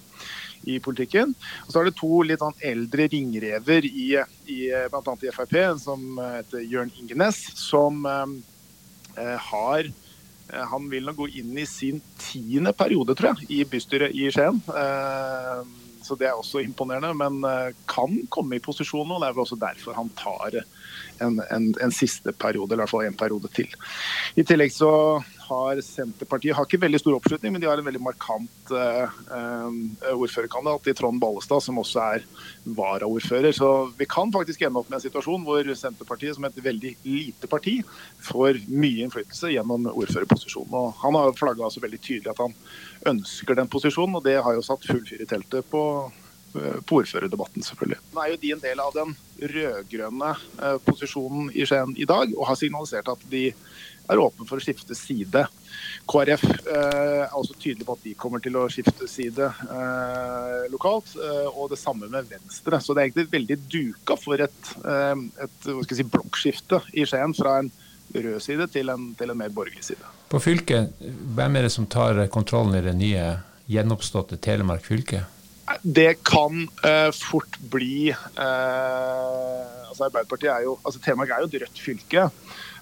i 0.65 0.79
politikken. 0.83 1.35
Og 1.67 1.73
så 1.73 1.81
er 1.81 1.89
det 1.89 1.97
to 1.99 2.23
litt 2.27 2.43
sånn 2.43 2.57
eldre 2.65 3.09
ringrever 3.13 3.87
i, 3.89 4.09
i 4.53 4.59
bl.a. 4.91 5.17
i 5.23 5.33
Frp, 5.35 5.57
som 5.83 6.21
heter 6.21 6.67
Jørn 6.67 6.93
Ingenes, 7.01 7.41
som 7.61 8.05
eh, 8.11 9.37
har 9.51 9.89
eh, 9.89 10.67
han 10.73 10.91
vil 10.93 11.09
nå 11.09 11.17
gå 11.17 11.31
inn 11.41 11.57
i 11.59 11.67
sin 11.69 12.03
tiende 12.21 12.75
periode, 12.77 13.17
tror 13.19 13.35
jeg, 13.35 13.51
i 13.59 13.65
bystyret 13.69 14.17
i 14.17 14.31
Skien. 14.35 14.63
Eh, 14.71 15.67
så 16.07 16.15
det 16.15 16.29
er 16.29 16.39
også 16.39 16.63
imponerende, 16.63 17.13
men 17.19 17.43
eh, 17.49 17.75
kan 17.91 18.21
komme 18.33 18.59
i 18.59 18.63
posisjon 18.63 19.09
nå. 19.09 19.19
Det 19.21 19.31
er 19.31 19.37
vel 19.37 19.47
også 19.47 19.59
derfor 19.61 19.99
han 19.99 20.13
tar 20.19 20.61
en, 21.25 21.41
en, 21.51 21.71
en 21.83 21.95
siste 21.95 22.33
periode, 22.33 22.73
eller 22.73 22.83
i 22.83 22.87
hvert 22.87 22.95
fall 22.95 23.09
en 23.09 23.19
periode 23.19 23.51
til. 23.57 23.73
I 24.37 24.45
tillegg 24.47 24.75
så 24.75 24.91
har 25.47 25.81
Senterpartiet 25.85 26.57
har 26.57 26.67
ikke 26.67 26.81
veldig 26.83 26.99
stor 27.01 27.17
oppslutning, 27.19 27.55
men 27.55 27.63
de 27.63 27.69
har 27.69 27.79
en 27.79 27.87
veldig 27.87 28.03
markant 28.03 28.73
uh, 28.75 29.13
ordførerkandidat 30.13 30.91
i 30.91 30.97
Trond 30.99 31.23
Ballestad, 31.23 31.63
som 31.63 31.79
også 31.83 32.03
er 32.17 32.27
varaordfører. 32.79 33.55
Så 33.55 33.71
vi 33.99 34.09
kan 34.11 34.33
faktisk 34.35 34.67
ende 34.67 34.83
opp 34.83 34.91
med 34.91 34.99
en 34.99 35.07
situasjon 35.07 35.47
hvor 35.47 35.73
Senterpartiet, 35.79 36.37
som 36.37 36.49
et 36.49 36.61
veldig 36.65 36.97
lite 37.07 37.51
parti, 37.51 37.79
får 38.27 38.63
mye 38.67 39.07
innflytelse 39.07 39.55
gjennom 39.55 39.89
ordførerposisjonen. 39.95 40.75
Og 40.75 41.03
han 41.05 41.19
har 41.21 41.35
flagga 41.39 41.69
altså 41.69 41.85
veldig 41.85 42.03
tydelig 42.03 42.35
at 42.35 42.43
han 42.43 42.57
ønsker 43.15 43.59
den 43.59 43.71
posisjonen, 43.71 44.19
og 44.19 44.27
det 44.27 44.41
har 44.43 44.57
jo 44.57 44.67
satt 44.67 44.87
full 44.89 45.05
fyr 45.07 45.23
i 45.23 45.31
teltet 45.31 45.69
på 45.71 45.83
på 46.87 47.01
ordførerdebatten, 47.01 47.65
selvfølgelig. 47.67 47.99
Nå 48.15 48.23
er 48.23 48.33
jo 48.33 48.41
de 48.43 48.53
en 48.55 48.63
del 48.63 48.83
av 48.83 48.95
den 48.97 49.17
rød-grønne 49.57 50.33
eh, 50.37 50.79
posisjonen 50.87 51.51
i 51.55 51.67
Skien 51.69 51.95
i 51.97 52.09
dag, 52.09 52.33
og 52.37 52.49
har 52.51 52.59
signalisert 52.61 53.11
at 53.13 53.29
de 53.33 53.51
er 54.07 54.23
åpne 54.23 54.47
for 54.47 54.61
å 54.61 54.63
skifte 54.63 54.95
side. 54.97 55.43
KrF 56.07 56.45
eh, 56.47 57.25
er 57.27 57.35
også 57.35 57.57
tydelig 57.59 57.87
på 57.89 57.97
at 57.97 58.05
de 58.07 58.15
kommer 58.19 58.43
til 58.43 58.59
å 58.59 58.67
skifte 58.73 59.09
side 59.11 59.49
eh, 59.51 60.67
lokalt, 60.73 61.17
eh, 61.19 61.49
og 61.51 61.73
det 61.73 61.81
samme 61.81 62.11
med 62.13 62.29
Venstre. 62.31 62.81
Så 62.81 62.95
det 62.95 63.03
er 63.03 63.11
egentlig 63.11 63.29
veldig 63.35 63.59
duka 63.67 64.19
for 64.21 64.43
et, 64.47 64.73
eh, 64.87 65.27
et 65.47 65.71
si, 65.91 66.07
blokkskifte 66.07 66.83
i 66.95 67.07
Skien 67.09 67.35
fra 67.37 67.59
en 67.63 67.73
rød 68.15 68.39
side 68.43 68.69
til 68.73 68.93
en, 68.95 69.11
til 69.19 69.33
en 69.33 69.39
mer 69.39 69.53
borgerlig 69.55 69.85
side. 69.91 70.13
På 70.31 70.41
fylket, 70.43 70.95
hvem 71.37 71.59
er 71.59 71.67
det 71.67 71.75
som 71.75 71.87
tar 71.91 72.23
kontrollen 72.33 72.79
i 72.79 72.85
det 72.87 72.95
nye 72.99 73.27
gjenoppståtte 73.71 74.39
Telemark 74.43 74.87
fylke? 74.87 75.27
Det 75.83 76.13
kan 76.27 76.69
uh, 76.87 77.11
fort 77.15 77.59
bli 77.71 78.13
uh, 78.13 79.89
altså 79.89 80.07
Arbeiderpartiet 80.07 80.53
er 80.53 80.67
jo, 80.67 80.77
altså 80.87 81.01
Telemark 81.03 81.33
er 81.33 81.43
jo 81.43 81.51
et 81.51 81.63
rødt 81.65 81.81
fylke. 81.83 82.29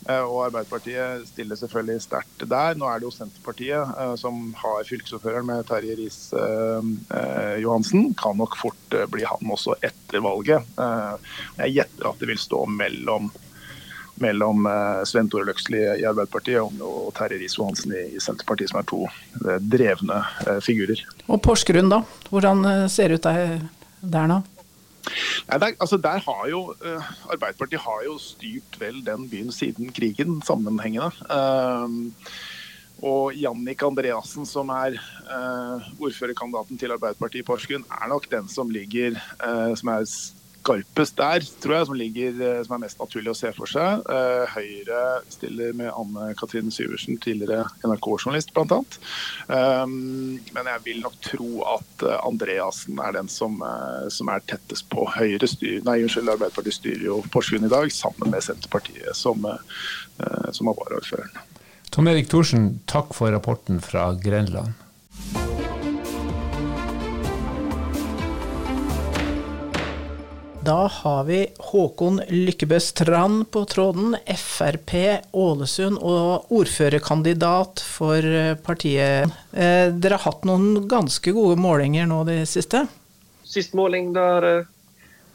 Uh, 0.04 0.20
og 0.20 0.42
Arbeiderpartiet 0.50 1.24
stiller 1.30 1.56
selvfølgelig 1.56 2.04
sterkt 2.04 2.44
der. 2.50 2.76
Nå 2.76 2.88
er 2.90 3.00
det 3.00 3.08
jo 3.08 3.14
Senterpartiet 3.14 4.20
som 4.20 4.50
har 4.60 4.84
fylkesordføreren 4.88 5.48
med 5.48 5.64
Terje 5.68 5.96
Riis-Johansen. 6.02 8.10
kan 8.20 8.36
nok 8.36 8.58
fort 8.60 8.98
bli 9.12 9.24
han 9.24 9.54
også 9.56 9.78
etter 9.80 10.20
valget. 10.24 10.68
jeg 11.62 11.76
gjetter 11.78 12.10
at 12.10 12.20
det 12.20 12.28
vil 12.28 12.42
stå 12.42 12.66
mellom 12.68 13.32
mellom 14.22 14.66
eh, 14.66 15.02
Sven 15.08 15.28
Tore 15.30 15.48
Løksli 15.48 15.80
i 15.82 16.06
Arbeiderpartiet 16.06 16.82
og 16.84 17.10
Terje 17.16 17.40
Riis-Johansen 17.40 17.94
i 17.96 18.22
Senterpartiet, 18.22 18.70
som 18.70 18.80
er 18.80 18.88
to 18.88 19.02
eh, 19.06 19.60
drevne 19.60 20.20
eh, 20.46 20.60
figurer. 20.64 21.02
Og 21.26 21.40
Porsgrunn, 21.44 21.90
da? 21.92 22.02
Hvordan 22.30 22.88
ser 22.92 23.12
det 23.12 23.20
ut 23.20 23.28
der, 24.14 24.28
nå? 24.30 24.40
Nei, 25.04 25.58
der, 25.60 25.74
altså 25.82 25.98
der 26.00 26.22
har 26.24 26.44
jo 26.48 26.60
Arbeiderpartiet 27.28 27.82
har 27.84 28.04
jo 28.06 28.16
styrt 28.22 28.78
vel 28.80 29.02
den 29.04 29.26
byen 29.28 29.52
siden 29.52 29.90
krigen 29.92 30.38
sammenhengende. 30.46 31.10
Og 33.04 33.36
Jannik 33.36 33.82
Andreassen, 33.84 34.46
som 34.48 34.72
er 34.72 34.96
ordførerkandidaten 35.98 36.80
til 36.80 36.94
Arbeiderpartiet 36.96 37.44
i 37.44 37.48
Porsgrunn, 37.50 37.84
er 37.84 38.08
nok 38.14 38.30
den 38.32 38.48
som 38.48 38.72
ligger 38.72 39.18
som 39.76 39.92
er 39.92 40.08
skarpest 40.64 41.18
der, 41.20 41.44
tror 41.60 41.76
jeg, 41.76 41.86
som, 41.88 41.96
ligger, 41.98 42.38
som 42.64 42.76
er 42.76 42.82
mest 42.86 43.00
naturlig 43.00 43.32
å 43.32 43.36
se 43.36 43.52
for 43.56 43.70
seg. 43.70 44.04
Høyre 44.54 45.00
stiller 45.32 45.74
med 45.76 45.92
Anne 45.92 46.30
Katrine 46.38 46.72
Syversen, 46.74 47.18
tidligere 47.22 47.66
NRK-journalist 47.84 48.54
bl.a. 48.56 48.80
Um, 49.48 50.38
men 50.56 50.70
jeg 50.72 50.84
vil 50.86 51.02
nok 51.04 51.18
tro 51.24 51.50
at 51.74 52.06
Andreassen 52.24 53.00
er 53.04 53.16
den 53.18 53.28
som, 53.32 53.60
som 54.12 54.32
er 54.32 54.44
tettest 54.48 54.88
på. 54.92 55.06
Høyre 55.14 55.48
styr, 55.50 55.82
nei, 55.86 56.00
unnskyld, 56.06 56.32
Arbeiderpartiet 56.32 56.78
styrer 56.80 57.08
jo 57.10 57.20
Porsgrunn 57.34 57.68
i 57.68 57.72
dag, 57.72 57.92
sammen 57.92 58.32
med 58.32 58.44
Senterpartiet, 58.46 59.12
som, 59.18 59.44
som 60.16 60.72
er 60.72 60.80
varaordføreren. 60.80 61.44
Tom 61.94 62.08
Erik 62.10 62.26
Thorsen, 62.32 62.72
takk 62.90 63.12
for 63.14 63.30
rapporten 63.30 63.78
fra 63.84 64.08
Grenland. 64.18 64.83
Da 70.64 70.86
har 70.88 71.24
vi 71.24 71.46
Håkon 71.58 72.20
Lykkebø 72.28 72.78
Strand 72.80 73.50
på 73.52 73.64
tråden, 73.68 74.14
Frp 74.38 74.94
Ålesund 75.36 75.98
og 75.98 76.52
ordførerkandidat 76.54 77.82
for 77.84 78.28
partiet. 78.64 79.34
Eh, 79.52 79.90
dere 79.92 80.16
har 80.16 80.24
hatt 80.24 80.46
noen 80.48 80.86
ganske 80.88 81.34
gode 81.36 81.58
målinger 81.60 82.08
nå 82.08 82.22
de 82.30 82.38
siste? 82.48 82.86
Sist 83.44 83.76
måling 83.76 84.14
der 84.16 84.64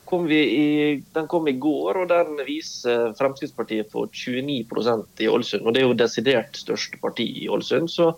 kom 0.10 0.26
vi 0.26 0.40
i, 0.40 0.70
den 1.14 1.28
kom 1.30 1.46
i 1.52 1.58
går, 1.62 2.02
og 2.02 2.10
den 2.10 2.42
viser 2.48 3.12
Fremskrittspartiet 3.20 3.92
på 3.92 4.08
29% 4.10 5.22
i 5.22 5.30
Ålesund. 5.30 5.68
og 5.68 5.76
Det 5.76 5.84
er 5.84 5.92
jo 5.92 6.00
desidert 6.00 6.58
største 6.58 6.98
parti 6.98 7.28
i 7.44 7.50
Ålesund. 7.50 7.92
så 7.92 8.16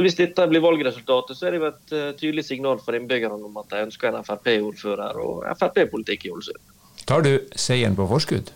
så 0.00 0.04
Hvis 0.06 0.16
dette 0.16 0.46
blir 0.48 0.62
valgresultatet, 0.64 1.36
så 1.36 1.46
er 1.46 1.52
det 1.52 1.58
jo 1.60 1.66
et 1.68 1.90
uh, 1.92 2.12
tydelig 2.16 2.46
signal 2.46 2.78
for 2.80 2.96
innbyggerne 2.96 3.36
om 3.44 3.56
at 3.60 3.68
de 3.68 3.82
ønsker 3.84 4.14
en 4.16 4.24
Frp-ordfører 4.24 5.18
og 5.20 5.42
Frp-politikk 5.60 6.24
i 6.24 6.30
Ålesund. 6.32 6.70
Tar 7.04 7.26
du 7.26 7.34
seieren 7.52 7.98
på 7.98 8.06
forskudd? 8.08 8.48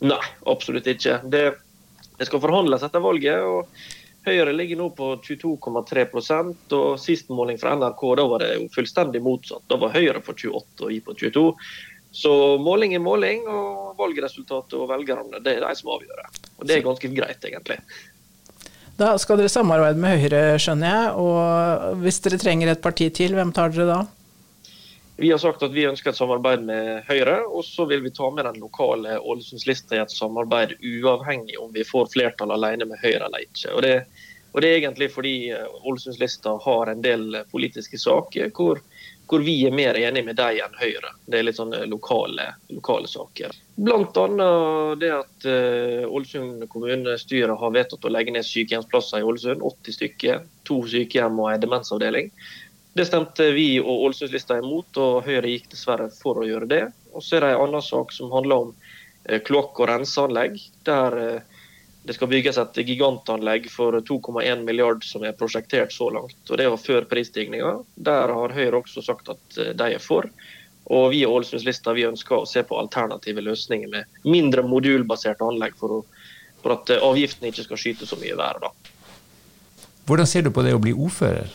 Nei, 0.00 0.22
absolutt 0.48 0.88
ikke. 0.88 1.18
Det, 1.28 1.42
det 2.16 2.28
skal 2.28 2.40
forhandles 2.40 2.86
etter 2.86 3.04
valget. 3.04 3.44
og 3.44 3.68
Høyre 4.24 4.54
ligger 4.56 4.80
nå 4.80 4.86
på 4.96 5.10
22,3 5.26 6.06
og 6.78 6.86
Sist 7.00 7.28
måling 7.28 7.60
fra 7.60 7.74
NRK 7.76 8.04
da 8.16 8.26
var 8.32 8.44
det 8.44 8.54
jo 8.54 8.70
fullstendig 8.72 9.20
motsatt. 9.24 9.66
Da 9.68 9.76
var 9.82 9.92
Høyre 9.92 10.22
på 10.24 10.32
28 10.32 10.86
og 10.86 10.94
I 10.94 11.02
på 11.04 11.16
22. 11.20 11.44
Så 12.16 12.32
måling 12.64 12.96
er 12.96 13.04
måling, 13.04 13.44
og 13.44 13.92
valgresultatet 14.00 14.78
og 14.80 14.88
velgerne 14.88 15.44
det 15.44 15.58
er 15.58 15.68
de 15.68 15.76
som 15.76 15.92
avgjør 15.92 16.24
det. 16.24 16.48
Og 16.56 16.64
Det 16.64 16.78
er 16.78 16.88
ganske 16.88 17.12
greit, 17.12 17.44
egentlig. 17.44 17.78
Da 19.00 19.14
skal 19.16 19.38
dere 19.40 19.48
samarbeide 19.48 19.96
med 19.96 20.18
Høyre, 20.20 20.58
skjønner 20.60 20.90
jeg. 20.90 21.12
Og 21.22 22.00
hvis 22.02 22.18
dere 22.20 22.38
trenger 22.40 22.68
et 22.68 22.82
parti 22.84 23.06
til, 23.16 23.32
hvem 23.32 23.52
tar 23.56 23.72
dere 23.72 23.86
da? 23.88 24.00
Vi 25.20 25.30
har 25.32 25.40
sagt 25.40 25.62
at 25.64 25.72
vi 25.72 25.86
ønsker 25.88 26.12
et 26.12 26.18
samarbeid 26.18 26.66
med 26.68 27.06
Høyre, 27.08 27.38
og 27.48 27.64
så 27.64 27.86
vil 27.88 28.02
vi 28.04 28.12
ta 28.12 28.28
med 28.32 28.44
den 28.48 28.60
lokale 28.60 29.16
Ålesundslista 29.20 29.96
i 29.96 30.02
et 30.02 30.12
samarbeid, 30.12 30.76
uavhengig 30.80 31.56
om 31.60 31.72
vi 31.72 31.84
får 31.84 32.10
flertall 32.12 32.52
alene 32.52 32.88
med 32.88 33.00
Høyre 33.00 33.26
eller 33.28 33.44
ikke. 33.44 33.72
Og 33.72 33.84
det, 33.84 33.94
og 34.52 34.60
det 34.60 34.70
er 34.70 34.78
egentlig 34.82 35.10
fordi 35.12 35.34
Ålesundslista 35.80 36.54
har 36.64 36.92
en 36.92 37.04
del 37.04 37.40
politiske 37.52 38.00
saker 38.00 38.52
hvor 38.56 38.80
hvor 39.30 39.44
vi 39.46 39.54
er 39.66 39.74
mer 39.74 39.94
enige 39.94 40.26
med 40.26 40.36
dem 40.36 40.58
enn 40.64 40.72
Høyre. 40.80 41.12
Det 41.30 41.38
er 41.38 41.44
litt 41.46 41.58
sånne 41.58 41.84
lokale, 41.86 42.48
lokale 42.74 43.06
saker. 43.10 43.54
Bl.a. 43.78 44.24
det 44.98 45.10
at 45.14 45.46
uh, 45.46 46.08
Ålesund 46.10 46.64
kommunestyre 46.72 47.54
har 47.60 47.76
vedtatt 47.76 48.08
å 48.08 48.10
legge 48.10 48.34
ned 48.34 48.46
sykehjemsplasser 48.46 49.22
i 49.22 49.28
Ålesund. 49.28 49.62
80 49.62 49.96
stykker. 49.98 50.42
To 50.66 50.80
sykehjem 50.90 51.38
og 51.38 51.52
en 51.52 51.62
demensavdeling. 51.62 52.32
Det 52.98 53.06
stemte 53.06 53.52
vi 53.54 53.68
og 53.78 54.08
Ålesundslista 54.08 54.58
imot, 54.58 54.98
og 54.98 55.22
Høyre 55.28 55.54
gikk 55.54 55.70
dessverre 55.76 56.10
for 56.10 56.42
å 56.42 56.48
gjøre 56.48 56.70
det. 56.72 56.82
Og 57.14 57.22
så 57.22 57.38
er 57.38 57.46
det 57.46 57.54
en 57.54 57.68
annen 57.68 57.86
sak 57.86 58.10
som 58.16 58.34
handler 58.34 58.66
om 58.66 58.74
uh, 58.74 59.38
kloakk- 59.46 59.78
og 59.78 59.92
renseanlegg. 59.92 60.58
der 60.90 61.20
uh, 61.22 61.49
det 62.02 62.16
skal 62.16 62.30
bygges 62.32 62.56
et 62.58 62.78
gigantanlegg 62.86 63.68
for 63.70 63.98
2,1 64.00 64.64
milliard 64.64 65.04
som 65.04 65.24
er 65.26 65.36
prosjektert 65.36 65.92
så 65.92 66.08
langt. 66.10 66.38
og 66.48 66.56
Det 66.56 66.68
var 66.72 66.80
før 66.80 67.06
prisstigninga. 67.10 67.74
Der 67.94 68.32
har 68.32 68.56
Høyre 68.56 68.80
også 68.80 69.04
sagt 69.04 69.28
at 69.28 69.58
eh, 69.58 69.74
de 69.76 69.94
er 69.94 70.02
for. 70.02 70.30
Og 70.90 71.10
vi 71.12 71.20
i 71.22 71.28
Ålesundslista 71.28 71.92
vi 71.94 72.08
ønsker 72.08 72.40
å 72.40 72.48
se 72.48 72.64
på 72.66 72.78
alternative 72.80 73.44
løsninger 73.44 73.92
med 73.92 74.24
mindre 74.24 74.64
modulbaserte 74.66 75.44
anlegg 75.44 75.76
for, 75.78 76.00
å, 76.00 76.30
for 76.64 76.78
at 76.78 76.94
eh, 76.94 77.04
avgiftene 77.04 77.52
ikke 77.52 77.68
skal 77.68 77.82
skyte 77.84 78.08
så 78.08 78.18
mye 78.20 78.32
i 78.32 78.40
været. 78.40 78.90
Hvordan 80.08 80.26
ser 80.26 80.48
du 80.48 80.54
på 80.54 80.64
det 80.64 80.72
å 80.74 80.80
bli 80.82 80.96
ordfører? 80.96 81.52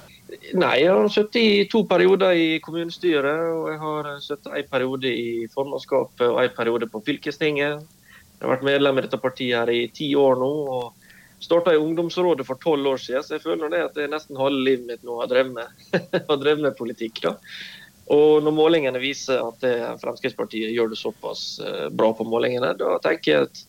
Nei, 0.53 0.75
Jeg 0.83 0.93
har 0.93 1.09
sittet 1.09 1.41
i 1.41 1.65
to 1.71 1.83
perioder 1.89 2.37
i 2.37 2.59
kommunestyret. 2.61 3.49
og 3.49 3.69
Jeg 3.71 3.81
har 3.81 4.13
sittet 4.21 4.53
en 4.53 4.69
periode 4.69 5.09
i 5.09 5.47
formannskapet 5.49 6.27
og 6.29 6.43
en 6.43 6.55
periode 6.55 6.87
på 6.91 7.01
fylkestinget. 7.05 7.81
Jeg 8.35 8.45
har 8.45 8.53
vært 8.57 8.67
medlem 8.67 8.99
i 8.99 9.05
dette 9.05 9.21
partiet 9.21 9.57
her 9.57 9.71
i 9.73 9.87
ti 9.95 10.11
år 10.19 10.39
nå. 10.41 10.51
og 10.77 11.01
Starta 11.45 11.73
i 11.75 11.77
ungdomsrådet 11.77 12.45
for 12.47 12.57
tolv 12.63 12.87
år 12.93 13.01
siden, 13.01 13.23
så 13.23 13.35
jeg 13.35 13.43
føler 13.43 13.69
det 13.69 13.81
at 13.85 13.97
det 13.97 14.05
er 14.05 14.13
nesten 14.13 14.39
halve 14.39 14.63
livet 14.65 14.85
mitt 14.87 15.03
nå 15.05 15.17
har 15.19 15.27
drevet 15.29 15.51
med, 15.53 15.97
har 16.29 16.61
med 16.61 16.77
politikk. 16.77 17.19
da. 17.27 17.35
Og 18.15 18.43
når 18.45 18.53
målingene 18.55 19.01
viser 19.01 19.41
at 19.41 19.65
Fremskrittspartiet 20.01 20.73
gjør 20.73 20.93
det 20.93 20.99
såpass 20.99 21.59
eh, 21.59 21.87
bra 21.89 22.11
på 22.13 22.25
målingene, 22.25 22.71
da 22.77 22.97
tenker 23.03 23.31
jeg 23.31 23.49
at 23.49 23.61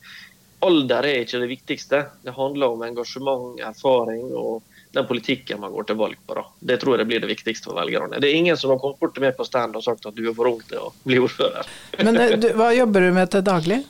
alder 0.66 1.08
er 1.08 1.24
ikke 1.24 1.40
det 1.42 1.50
viktigste. 1.50 2.02
Det 2.24 2.34
handler 2.36 2.74
om 2.74 2.84
engasjement, 2.86 3.60
erfaring 3.64 4.30
og 4.36 4.62
den 4.96 5.08
politikken 5.08 5.60
man 5.60 5.72
går 5.72 5.88
til 5.88 5.98
valg 6.00 6.20
på. 6.26 6.36
Da. 6.38 6.44
Det 6.70 6.78
tror 6.80 7.00
jeg 7.00 7.08
blir 7.10 7.24
det 7.24 7.32
viktigste 7.32 7.70
for 7.70 7.80
velgerne. 7.80 8.20
Det 8.20 8.30
er 8.30 8.38
ingen 8.38 8.56
som 8.56 8.72
har 8.72 8.80
kommet 8.80 9.00
bort 9.00 9.16
til 9.16 9.26
meg 9.26 9.36
på 9.36 9.44
stand 9.48 9.76
og 9.76 9.84
sagt 9.84 10.08
at 10.08 10.16
du 10.16 10.24
er 10.28 10.36
for 10.36 10.52
ung 10.52 10.62
til 10.68 10.86
å 10.86 10.92
bli 11.04 11.20
ordfører. 11.22 11.68
Men 12.00 12.20
eh, 12.20 12.36
du, 12.40 12.50
hva 12.56 12.72
jobber 12.76 13.08
du 13.08 13.12
med 13.16 13.32
til 13.32 13.44
daglig? 13.46 13.82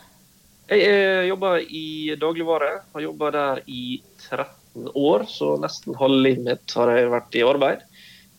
Jeg 0.66 0.82
eh, 0.82 1.24
jobber 1.28 1.60
i 1.62 2.14
dagligvare. 2.18 2.70
Har 2.92 3.04
jobba 3.04 3.30
der 3.34 3.60
i 3.70 4.00
13 4.18 4.88
år, 4.98 5.24
så 5.30 5.54
nesten 5.62 5.94
halve 5.98 6.24
livet 6.24 6.42
mitt 6.48 6.74
har 6.74 6.90
jeg 6.90 7.12
vært 7.12 7.36
i 7.38 7.44
arbeid. 7.46 7.84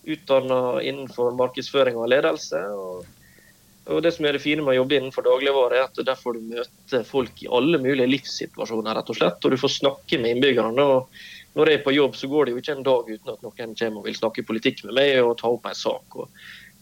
Utdanna 0.08 0.82
innenfor 0.84 1.32
markedsføring 1.40 1.96
og 1.96 2.10
ledelse. 2.12 2.60
Og, 2.76 3.06
og, 3.88 4.02
det 4.04 4.12
som 4.18 4.28
er 4.28 4.36
det 4.36 4.44
fine 4.44 4.66
med 4.66 4.76
å 4.76 4.82
jobbe 4.82 5.00
innenfor 5.00 5.24
dagligvare, 5.24 5.80
er 5.80 5.88
at 5.88 6.04
der 6.04 6.20
får 6.20 6.36
du 6.36 6.52
møte 6.52 7.02
folk 7.08 7.46
i 7.46 7.48
alle 7.48 7.80
mulige 7.80 8.10
livssituasjoner, 8.12 9.00
rett 9.00 9.14
og 9.16 9.20
slett. 9.22 9.40
Og 9.48 9.56
du 9.56 9.62
får 9.64 9.76
snakke 9.78 10.20
med 10.20 10.36
innbyggerne. 10.36 10.84
og 10.84 11.56
når 11.56 11.72
jeg 11.72 11.80
er 11.80 11.88
på 11.88 11.96
jobb, 11.96 12.20
så 12.20 12.28
går 12.30 12.46
det 12.46 12.52
jo 12.54 12.60
ikke 12.60 12.76
en 12.76 12.86
dag 12.86 13.08
uten 13.08 13.34
at 13.34 13.48
noen 13.48 13.72
kommer 13.80 14.04
og 14.04 14.12
vil 14.12 14.20
snakke 14.20 14.46
politikk 14.46 14.84
med 14.90 15.00
meg 15.00 15.16
og 15.24 15.40
ta 15.40 15.48
opp 15.50 15.72
en 15.72 15.80
sak. 15.80 16.20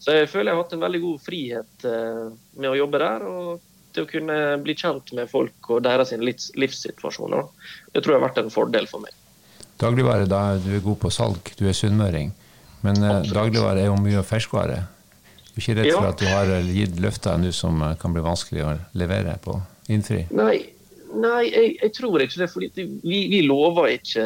Så 0.02 0.18
jeg 0.18 0.28
føler 0.28 0.52
jeg 0.52 0.58
har 0.58 0.66
hatt 0.66 0.74
en 0.76 0.84
veldig 0.84 1.06
god 1.06 1.22
frihet 1.24 1.86
eh, 1.88 2.26
med 2.58 2.74
å 2.74 2.76
jobbe 2.82 3.00
der. 3.06 3.30
og 3.30 3.75
til 3.96 4.06
å 4.06 4.10
kunne 4.10 4.40
bli 4.64 4.76
kjent 4.78 5.14
med 5.18 5.30
folk 5.32 5.70
og 5.74 5.84
deres 5.86 6.14
livssituasjoner. 6.16 7.48
Det 7.94 8.04
tror 8.04 8.16
jeg 8.16 8.22
har 8.22 8.28
vært 8.28 8.42
en 8.44 8.54
fordel 8.54 8.90
for 8.92 9.04
meg. 9.04 9.16
Dagligvare, 9.82 10.28
da 10.30 10.56
du 10.62 10.70
er 10.76 10.84
god 10.84 11.00
på 11.02 11.12
salg, 11.12 11.52
du 11.60 11.66
er 11.68 11.76
sunnmøring. 11.76 12.32
Men 12.86 13.02
eh, 13.02 13.16
Absolutt. 13.18 13.36
dagligvare 13.40 13.84
er 13.84 13.90
jo 13.90 13.98
mye 14.00 14.24
ferskvare. 14.28 14.84
Du 15.52 15.60
er 15.60 15.64
ikke 15.64 15.78
redd 15.80 15.92
for 15.96 16.10
at 16.12 16.22
du 16.22 16.28
har 16.30 16.54
gitt 16.68 17.00
løfter 17.04 17.40
nå 17.42 17.52
som 17.56 17.82
eh, 17.84 17.98
kan 18.00 18.16
bli 18.16 18.24
vanskelig 18.24 18.64
å 18.66 18.76
levere 19.00 19.36
på? 19.44 19.58
Innfri? 19.92 20.26
Nei, 20.34 20.58
Nei, 21.16 21.46
jeg, 21.48 21.76
jeg, 21.80 21.92
tror 21.96 22.24
ikke 22.24 22.42
det. 22.42 22.48
fordi 22.52 22.86
vi, 23.04 23.20
vi 23.32 23.40
lover 23.46 23.92
ikke 23.94 24.26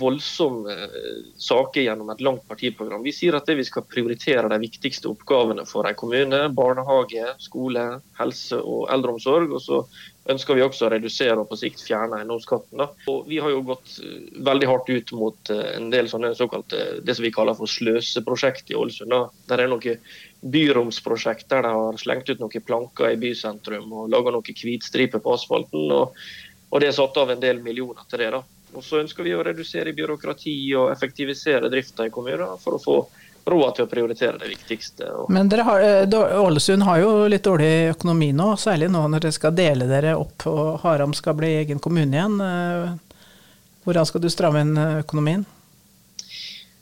voldsomme 0.00 0.72
eh, 0.72 1.18
saker 1.40 1.84
gjennom 1.84 2.12
et 2.14 2.22
langt 2.24 2.46
partiprogram. 2.48 3.02
Vi 3.04 3.12
sier 3.14 3.36
at 3.36 3.50
vi 3.50 3.66
skal 3.66 3.86
prioritere 3.90 4.48
de 4.48 4.60
viktigste 4.62 5.10
oppgavene 5.10 5.66
for 5.68 5.88
en 5.88 5.98
kommune. 5.98 6.42
Barnehage, 6.56 7.34
skole, 7.42 7.84
helse 8.20 8.60
og 8.60 8.88
eldreomsorg. 8.94 9.52
Og 9.56 9.64
så 9.64 9.82
ønsker 10.28 10.56
vi 10.56 10.62
også 10.64 10.86
å 10.86 10.90
redusere 10.92 11.38
og 11.40 11.48
på 11.48 11.58
sikt 11.60 11.82
fjerne 11.86 12.18
eiendomsskatten. 12.20 12.82
Vi 13.28 13.38
har 13.40 13.52
jo 13.52 13.62
gått 13.70 13.96
eh, 14.04 14.18
veldig 14.44 14.68
hardt 14.68 14.90
ut 14.92 15.12
mot 15.16 15.52
eh, 15.52 15.62
en 15.78 15.88
del 15.92 16.10
sånne 16.12 16.34
såkalte 16.36 17.00
det 17.06 17.16
som 17.16 17.24
vi 17.24 17.32
kaller 17.34 17.56
for 17.56 17.70
sløseprosjekt 17.70 18.72
i 18.72 18.76
Ålesund. 18.78 19.16
Der 19.50 19.64
er 19.64 19.72
noen 19.72 20.04
byromsprosjekt 20.40 21.48
der 21.52 21.64
de 21.66 21.72
har 21.76 22.00
slengt 22.00 22.30
ut 22.30 22.42
noen 22.42 22.66
planker 22.66 23.14
i 23.14 23.20
bysentrum 23.20 23.92
og 23.92 24.12
laga 24.12 24.34
noen 24.34 24.62
hvitstriper 24.62 25.24
på 25.24 25.34
asfalten. 25.36 25.88
Og, 25.88 26.16
og, 26.70 26.80
det 26.82 26.90
er 26.90 26.98
satt 27.00 27.16
av 27.20 27.32
en 27.32 27.42
del 27.42 27.62
millioner 27.64 28.04
til 28.10 28.24
det. 28.24 28.30
da. 28.36 28.44
Og 28.76 28.84
Så 28.86 29.00
ønsker 29.00 29.26
vi 29.26 29.34
å 29.34 29.42
redusere 29.46 29.96
byråkrati 29.96 30.54
og 30.78 30.92
effektivisere 30.92 31.72
drifta 31.72 32.06
i 32.06 32.14
kommuner 32.14 32.60
for 32.62 32.76
å 32.76 32.84
få 32.84 33.00
råd 33.44 33.76
til 33.76 33.86
å 33.86 33.90
prioritere 33.90 34.38
det 34.38 34.48
viktigste. 34.50 35.10
Men 35.28 35.50
har, 35.50 35.80
eh, 35.80 36.40
Ålesund 36.40 36.82
har 36.82 37.00
jo 37.00 37.28
litt 37.28 37.44
dårlig 37.44 37.90
økonomi 37.94 38.32
nå, 38.32 38.56
særlig 38.56 38.90
nå 38.90 39.06
når 39.08 39.20
dere 39.20 39.32
skal 39.32 39.54
dele 39.54 39.88
dere 39.90 40.16
opp 40.16 40.46
og 40.46 40.80
Haram 40.84 41.14
skal 41.14 41.34
bli 41.34 41.54
egen 41.62 41.78
kommune 41.78 42.16
igjen. 42.16 42.40
Eh, 42.40 42.92
hvordan 43.84 44.06
skal 44.06 44.20
du 44.20 44.28
stramme 44.30 44.60
inn 44.60 44.76
økonomien? 44.76 45.46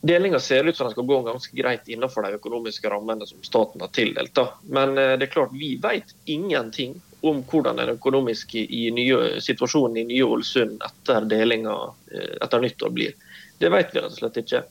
Delinga 0.01 0.39
ser 0.41 0.65
ut 0.65 0.77
som 0.77 0.87
den 0.87 0.93
skal 0.93 1.05
gå 1.05 1.23
ganske 1.23 1.57
greit 1.57 1.89
innenfor 1.89 2.23
de 2.23 2.37
økonomiske 2.39 2.91
rammene 2.91 3.27
som 3.27 3.43
staten 3.43 3.81
har 3.83 3.89
tildelt. 3.89 4.35
Da. 4.35 4.53
Men 4.63 4.99
eh, 4.99 5.17
det 5.19 5.27
er 5.27 5.33
klart, 5.33 5.53
vi 5.53 5.75
vet 5.83 6.15
ingenting 6.25 7.01
om 7.21 7.43
hvordan 7.43 7.81
den 7.81 7.97
økonomiske 7.97 8.63
i 8.63 8.91
nye, 8.95 9.41
situasjonen 9.43 9.97
i 9.99 10.07
nye 10.13 10.27
Ålesund 10.27 10.85
etter 10.87 11.27
delinga 11.27 11.75
eh, 12.13 12.37
etter 12.45 12.63
nyttår 12.63 12.95
blir. 12.95 13.17
Det 13.59 13.73
vet 13.75 13.91
vi 13.95 13.99
rett 13.99 14.13
og 14.13 14.21
slett 14.21 14.39
ikke. 14.45 14.63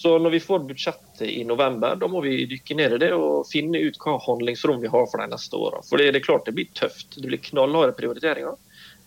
Så 0.00 0.18
når 0.18 0.30
vi 0.30 0.38
får 0.40 0.62
budsjettet 0.64 1.26
i 1.28 1.42
november, 1.44 1.96
da 2.00 2.08
må 2.08 2.22
vi 2.24 2.46
dykke 2.48 2.74
ned 2.78 2.94
i 2.96 2.98
det 3.02 3.10
og 3.12 3.42
finne 3.44 3.82
ut 3.84 3.98
hva 4.00 4.14
handlingsrom 4.24 4.78
vi 4.80 4.88
har 4.88 5.04
for 5.10 5.20
de 5.20 5.26
neste 5.28 5.58
åra. 5.60 5.82
For 5.84 6.00
det 6.00 6.06
er 6.08 6.24
klart 6.24 6.46
det 6.48 6.54
blir 6.56 6.70
tøft. 6.72 7.18
Det 7.18 7.28
blir 7.28 7.42
knallharde 7.50 7.92
prioriteringer. 7.98 8.56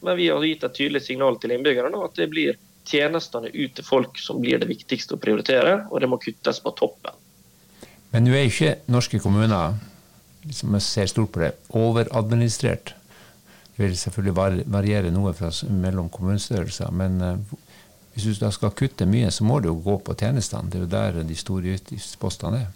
Men 0.06 0.20
vi 0.20 0.28
har 0.30 0.46
gitt 0.46 0.68
et 0.68 0.76
tydelig 0.78 1.02
signal 1.08 1.40
til 1.42 1.56
innbyggerne 1.56 1.98
at 2.06 2.14
det 2.22 2.28
blir 2.30 2.60
tjenestene 2.86 3.50
ut 3.50 3.74
til 3.74 3.88
folk 3.88 4.22
som 4.22 4.44
blir 4.44 4.62
det 4.62 4.70
viktigste 4.70 5.18
å 5.18 5.24
prioritere, 5.24 5.80
og 5.90 6.04
det 6.04 6.12
må 6.14 6.22
kuttes 6.22 6.62
på 6.62 6.76
toppen. 6.78 7.18
Men 8.14 8.28
nå 8.28 8.38
er 8.38 8.46
ikke 8.52 8.76
norske 8.94 9.18
kommuner, 9.24 9.80
som 10.54 10.78
jeg 10.78 10.86
ser 10.92 11.10
stort 11.10 11.34
på 11.34 11.42
det, 11.42 11.56
overadministrert. 11.74 12.94
Det 13.74 13.82
vil 13.82 13.98
selvfølgelig 13.98 14.70
variere 14.70 15.10
noe 15.10 15.34
mellom 15.74 16.14
kommunestørrelser, 16.14 16.94
men 16.94 17.18
uh, 17.18 17.58
hvis 18.14 18.30
du 18.30 18.46
da 18.46 18.52
skal 18.54 18.74
kutte 18.78 19.08
mye, 19.10 19.32
så 19.34 19.46
må 19.48 19.60
det 19.60 19.72
jo 19.72 19.82
gå 19.82 19.98
på 20.06 20.16
tjenestene. 20.20 20.70
Det 20.70 20.80
er 20.80 20.86
jo 20.86 20.94
der 20.94 21.28
de 21.28 21.38
store 21.38 21.78
utgiftspostene 21.80 22.62
er. 22.62 22.72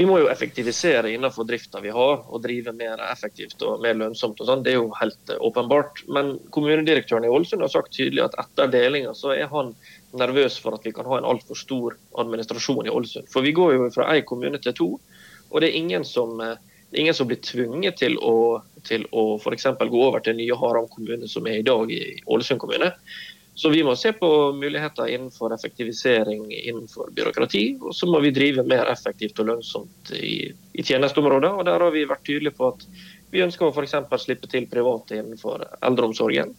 Vi 0.00 0.06
må 0.06 0.20
jo 0.20 0.28
effektivisere 0.30 1.10
innenfor 1.12 1.44
drifta 1.44 1.80
vi 1.84 1.90
har, 1.92 2.22
og 2.24 2.40
drive 2.40 2.72
mer 2.72 3.02
effektivt 3.10 3.60
og 3.66 3.82
mer 3.84 3.98
lønnsomt. 3.98 4.38
og 4.40 4.48
sånn. 4.48 4.62
Det 4.64 4.72
er 4.72 4.78
jo 4.78 4.94
helt 4.96 5.32
eh, 5.34 5.40
åpenbart. 5.44 6.04
Men 6.08 6.36
kommunedirektøren 6.54 7.26
i 7.26 7.32
Ålesund 7.32 7.60
har 7.66 7.72
sagt 7.72 7.92
tydelig 7.96 8.22
at 8.24 8.38
etter 8.40 8.70
delinga 8.72 9.12
så 9.18 9.34
er 9.34 9.50
han 9.50 9.74
nervøs 10.16 10.56
for 10.62 10.78
at 10.78 10.86
vi 10.86 10.94
kan 10.96 11.08
ha 11.10 11.18
en 11.18 11.28
altfor 11.28 11.58
stor 11.58 11.98
administrasjon 12.22 12.88
i 12.88 12.94
Ålesund. 12.94 13.28
For 13.28 13.44
vi 13.44 13.52
går 13.56 13.74
jo 13.76 13.90
fra 13.92 14.08
én 14.14 14.24
kommune 14.24 14.62
til 14.62 14.76
to, 14.78 14.88
og 15.50 15.60
det 15.60 15.68
er 15.68 15.80
ingen 15.82 16.06
som, 16.08 16.38
eh, 16.40 16.56
ingen 16.96 17.14
som 17.14 17.28
blir 17.28 17.42
tvunget 17.42 17.98
til 18.00 18.16
å, 18.24 18.62
til 18.86 19.04
å 19.12 19.26
f.eks. 19.36 19.68
gå 19.74 20.00
over 20.06 20.24
til 20.24 20.38
nye 20.38 20.56
Haram 20.62 20.88
kommune, 20.88 21.28
som 21.28 21.46
er 21.50 21.60
i 21.60 21.66
dag 21.66 21.90
i 21.92 22.22
Ålesund 22.24 22.62
kommune. 22.62 22.94
Så 23.60 23.68
vi 23.68 23.82
må 23.84 23.92
se 23.96 24.12
på 24.16 24.28
muligheter 24.56 25.08
innenfor 25.12 25.52
effektivisering 25.54 26.46
innenfor 26.52 27.10
byråkrati. 27.12 27.64
Og 27.80 27.92
så 27.94 28.06
må 28.08 28.22
vi 28.24 28.30
drive 28.32 28.62
mer 28.64 28.88
effektivt 28.88 29.42
og 29.42 29.50
lønnsomt 29.50 30.12
i, 30.16 30.46
i 30.72 30.82
tjenesteområder. 30.82 31.58
Og 31.58 31.66
der 31.68 31.82
har 31.84 31.92
vi 31.92 32.06
vært 32.08 32.22
tydelige 32.24 32.56
på 32.56 32.70
at 32.72 32.86
vi 33.28 33.42
ønsker 33.44 33.66
å 33.66 33.74
f.eks. 33.74 33.98
slippe 34.22 34.48
til 34.48 34.64
private 34.70 35.18
innenfor 35.20 35.66
eldreomsorgen. 35.76 36.54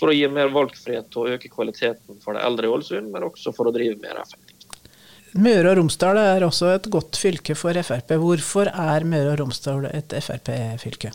For 0.00 0.10
å 0.10 0.16
gi 0.16 0.26
mer 0.34 0.50
valgfrihet 0.50 1.14
og 1.20 1.28
øke 1.36 1.50
kvaliteten 1.52 2.18
for 2.24 2.34
de 2.34 2.42
eldre 2.42 2.66
i 2.66 2.72
Ålesund, 2.74 3.12
men 3.14 3.26
også 3.28 3.52
for 3.54 3.70
å 3.70 3.74
drive 3.76 4.00
mer 4.02 4.18
effektivt. 4.24 4.66
Møre 5.38 5.70
og 5.70 5.78
Romsdal 5.78 6.18
er 6.24 6.46
også 6.48 6.72
et 6.72 6.88
godt 6.90 7.20
fylke 7.22 7.54
for 7.54 7.78
Frp. 7.86 8.16
Hvorfor 8.24 8.72
er 8.72 9.06
Møre 9.06 9.36
og 9.36 9.44
Romsdal 9.44 9.86
et 9.92 10.10
Frp-fylke? 10.26 11.14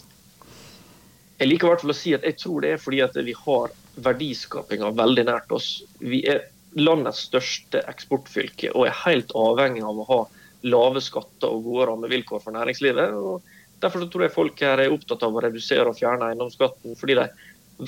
Jeg 1.36 1.51
liker 1.51 1.67
i 1.67 1.74
hvert 1.74 1.84
fall 1.84 1.93
å 1.93 1.98
si 2.00 2.15
at 2.15 2.24
jeg 2.24 2.39
tror 2.39 2.63
det 2.63 2.72
er 2.77 2.81
fordi 2.81 3.03
at 3.03 3.19
vi 3.27 3.36
har 3.36 3.75
verdiskapinga 4.04 4.92
veldig 4.96 5.25
nært 5.27 5.51
oss. 5.56 5.70
Vi 6.00 6.22
er 6.30 6.46
landets 6.77 7.25
største 7.27 7.82
eksportfylke 7.89 8.72
og 8.74 8.88
er 8.88 9.00
helt 9.06 9.34
avhengig 9.38 9.86
av 9.86 10.01
å 10.01 10.08
ha 10.12 10.20
lave 10.68 11.01
skatter 11.04 11.54
og 11.54 11.66
gode 11.68 11.88
rammevilkår 11.92 12.44
for 12.44 12.56
næringslivet. 12.56 13.13
og 13.13 13.42
Derfor 13.82 14.08
tror 14.10 14.25
jeg 14.25 14.36
folk 14.36 14.62
her 14.66 14.82
er 14.82 14.94
opptatt 14.94 15.24
av 15.25 15.36
å 15.36 15.44
redusere 15.46 15.89
og 15.89 15.98
fjerne 15.98 16.32
eiendomsskatten, 16.32 16.98
fordi 16.98 17.18
de 17.20 17.27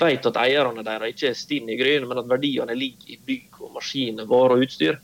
vet 0.00 0.26
at 0.26 0.38
eierne 0.38 0.84
deres 0.86 1.14
ikke 1.14 1.30
er 1.32 1.38
stinn 1.38 1.70
i 1.70 1.78
gryn, 1.78 2.06
men 2.08 2.20
at 2.22 2.28
verdiene 2.30 2.76
ligger 2.78 3.14
i 3.14 3.18
bygg 3.26 3.62
og 3.64 3.72
maskiner, 3.78 4.28
varer 4.30 4.56
og 4.56 4.66
utstyr. 4.66 5.00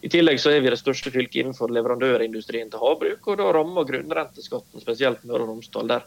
I 0.00 0.08
tillegg 0.08 0.38
så 0.40 0.54
er 0.54 0.62
vi 0.64 0.70
det 0.72 0.78
største 0.80 1.10
fylket 1.12 1.42
innenfor 1.42 1.72
leverandørindustrien 1.74 2.70
til 2.72 2.80
havbruk, 2.80 3.26
og 3.26 3.40
da 3.40 3.50
rammer 3.52 3.88
grunnrenteskatten 3.88 4.80
spesielt 4.80 5.26
Møre 5.28 5.44
og 5.44 5.50
Romsdal, 5.50 5.90
der 5.90 6.06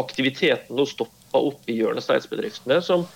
aktiviteten 0.00 0.76
nå 0.76 0.84
stopper 0.88 1.46
opp 1.50 1.70
i 1.70 1.78
hjørnesteinsbedriftene, 1.78 2.80
som 2.84 3.06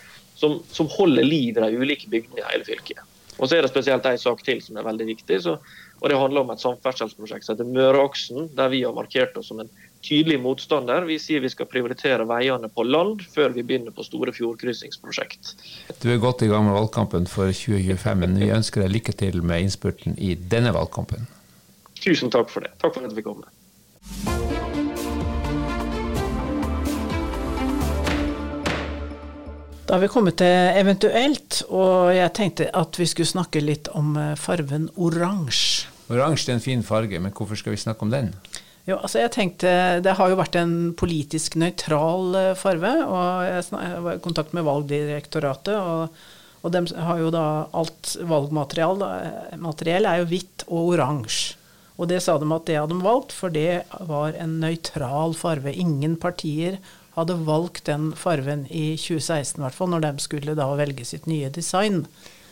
som, 0.45 0.61
som 0.73 0.93
holder 0.93 1.27
liv 1.27 1.57
i 1.57 1.65
de 1.65 1.75
ulike 1.81 2.13
bygdene 2.13 2.45
i 2.45 2.49
hele 2.53 2.69
fylket. 2.69 3.03
Og 3.39 3.49
så 3.49 3.57
er 3.57 3.65
det 3.65 3.73
spesielt 3.73 4.05
en 4.07 4.21
sak 4.21 4.45
til 4.47 4.61
som 4.63 4.77
er 4.79 4.87
veldig 4.87 5.07
viktig. 5.09 5.41
Så, 5.43 5.57
og 6.01 6.11
Det 6.11 6.19
handler 6.19 6.45
om 6.45 6.53
et 6.55 6.63
samferdselsprosjekt 6.63 7.47
som 7.47 7.57
heter 7.57 7.71
Møreaksen, 7.71 8.49
der 8.55 8.71
vi 8.71 8.85
har 8.85 8.95
markert 8.95 9.37
oss 9.41 9.51
som 9.51 9.63
en 9.63 9.71
tydelig 10.05 10.39
motstander. 10.43 11.07
Vi 11.09 11.19
sier 11.23 11.43
vi 11.43 11.51
skal 11.51 11.69
prioritere 11.71 12.27
veiene 12.29 12.71
på 12.71 12.87
land 12.87 13.25
før 13.35 13.55
vi 13.57 13.65
begynner 13.67 13.95
på 13.95 14.07
store 14.07 14.35
fjordkryssingsprosjekt. 14.37 15.55
Du 16.03 16.11
er 16.13 16.23
godt 16.23 16.45
i 16.47 16.51
gang 16.53 16.69
med 16.69 16.79
valgkampen 16.79 17.27
for 17.31 17.51
2025, 17.51 18.21
men 18.23 18.39
vi 18.39 18.53
ønsker 18.55 18.85
deg 18.85 18.95
lykke 18.99 19.17
til 19.25 19.43
med 19.43 19.67
innspurten 19.67 20.19
i 20.19 20.37
denne 20.39 20.75
valgkampen. 20.77 21.27
Tusen 22.05 22.31
takk 22.31 22.53
for 22.53 22.67
det. 22.67 22.75
Takk 22.85 22.95
for 22.99 23.09
at 23.09 23.17
vi 23.17 23.25
kom. 23.25 23.43
Da 29.95 29.99
har 29.99 30.09
vi 30.09 30.11
kommet 30.11 30.41
til 30.41 30.73
eventuelt, 30.75 31.61
og 31.71 32.09
jeg 32.11 32.33
tenkte 32.35 32.65
at 32.75 32.97
vi 32.99 33.05
skulle 33.07 33.31
snakke 33.31 33.61
litt 33.63 33.87
om 33.95 34.17
eh, 34.19 34.33
fargen 34.35 34.89
oransje. 34.99 35.87
Oransje 36.11 36.51
er 36.51 36.57
en 36.57 36.65
fin 36.65 36.81
farge, 36.83 37.21
men 37.23 37.31
hvorfor 37.31 37.61
skal 37.61 37.77
vi 37.77 37.79
snakke 37.79 38.03
om 38.03 38.11
den? 38.11 38.33
Jo, 38.89 38.97
altså 38.97 39.21
jeg 39.23 39.31
tenkte, 39.37 39.71
Det 40.03 40.17
har 40.19 40.33
jo 40.33 40.41
vært 40.41 40.59
en 40.59 40.75
politisk 40.99 41.55
nøytral 41.63 42.35
eh, 42.41 42.49
farge, 42.59 42.91
og 43.07 43.47
jeg 43.47 44.03
var 44.09 44.19
i 44.19 44.25
kontakt 44.25 44.51
med 44.51 44.67
Valgdirektoratet. 44.67 45.79
og, 45.79 46.11
og 46.65 46.75
de 46.75 46.83
har 46.99 47.23
jo 47.23 47.31
da 47.31 47.47
Alt 47.71 48.17
valgmateriell 48.19 49.07
eh, 49.07 50.11
er 50.11 50.25
jo 50.25 50.27
hvitt 50.35 50.67
og 50.67 50.97
oransje. 50.97 51.55
Og 52.03 52.11
det 52.11 52.19
sa 52.25 52.35
de 52.43 52.51
at 52.51 52.67
det 52.67 52.81
hadde 52.81 52.99
de 52.99 53.07
valgt, 53.07 53.31
for 53.31 53.55
det 53.55 53.85
var 54.11 54.35
en 54.35 54.59
nøytral 54.59 55.39
farge. 55.39 55.71
Ingen 55.71 56.19
partier 56.19 56.81
hadde 57.15 57.37
valgt 57.47 57.87
den 57.89 58.11
farven 58.19 58.67
i 58.71 58.95
2016, 58.99 59.61
i 59.61 59.65
hvert 59.65 59.77
fall, 59.77 59.93
når 59.93 60.07
de 60.07 60.13
skulle 60.25 60.57
da 60.59 60.67
velge 60.79 61.07
sitt 61.07 61.29
nye 61.31 61.51
design. 61.53 62.05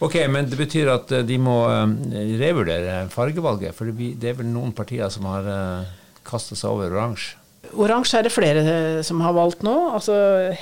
Ok, 0.03 0.17
Men 0.29 0.49
det 0.51 0.59
betyr 0.59 0.91
at 0.91 1.13
eh, 1.15 1.27
de 1.27 1.39
må 1.39 1.63
eh, 1.71 2.33
revurdere 2.41 3.07
fargevalget? 3.13 3.75
For 3.77 3.91
det 3.95 4.33
er 4.33 4.41
vel 4.41 4.51
noen 4.51 4.75
partier 4.75 5.11
som 5.15 5.29
har 5.31 5.47
eh, 5.47 5.93
kasta 6.27 6.59
seg 6.59 6.75
over 6.75 6.91
oransje? 6.91 7.39
Oransje 7.79 8.19
er 8.19 8.27
det 8.27 8.33
flere 8.35 8.63
som 9.07 9.21
har 9.23 9.37
valgt 9.37 9.63
nå. 9.63 9.75
altså 9.95 10.15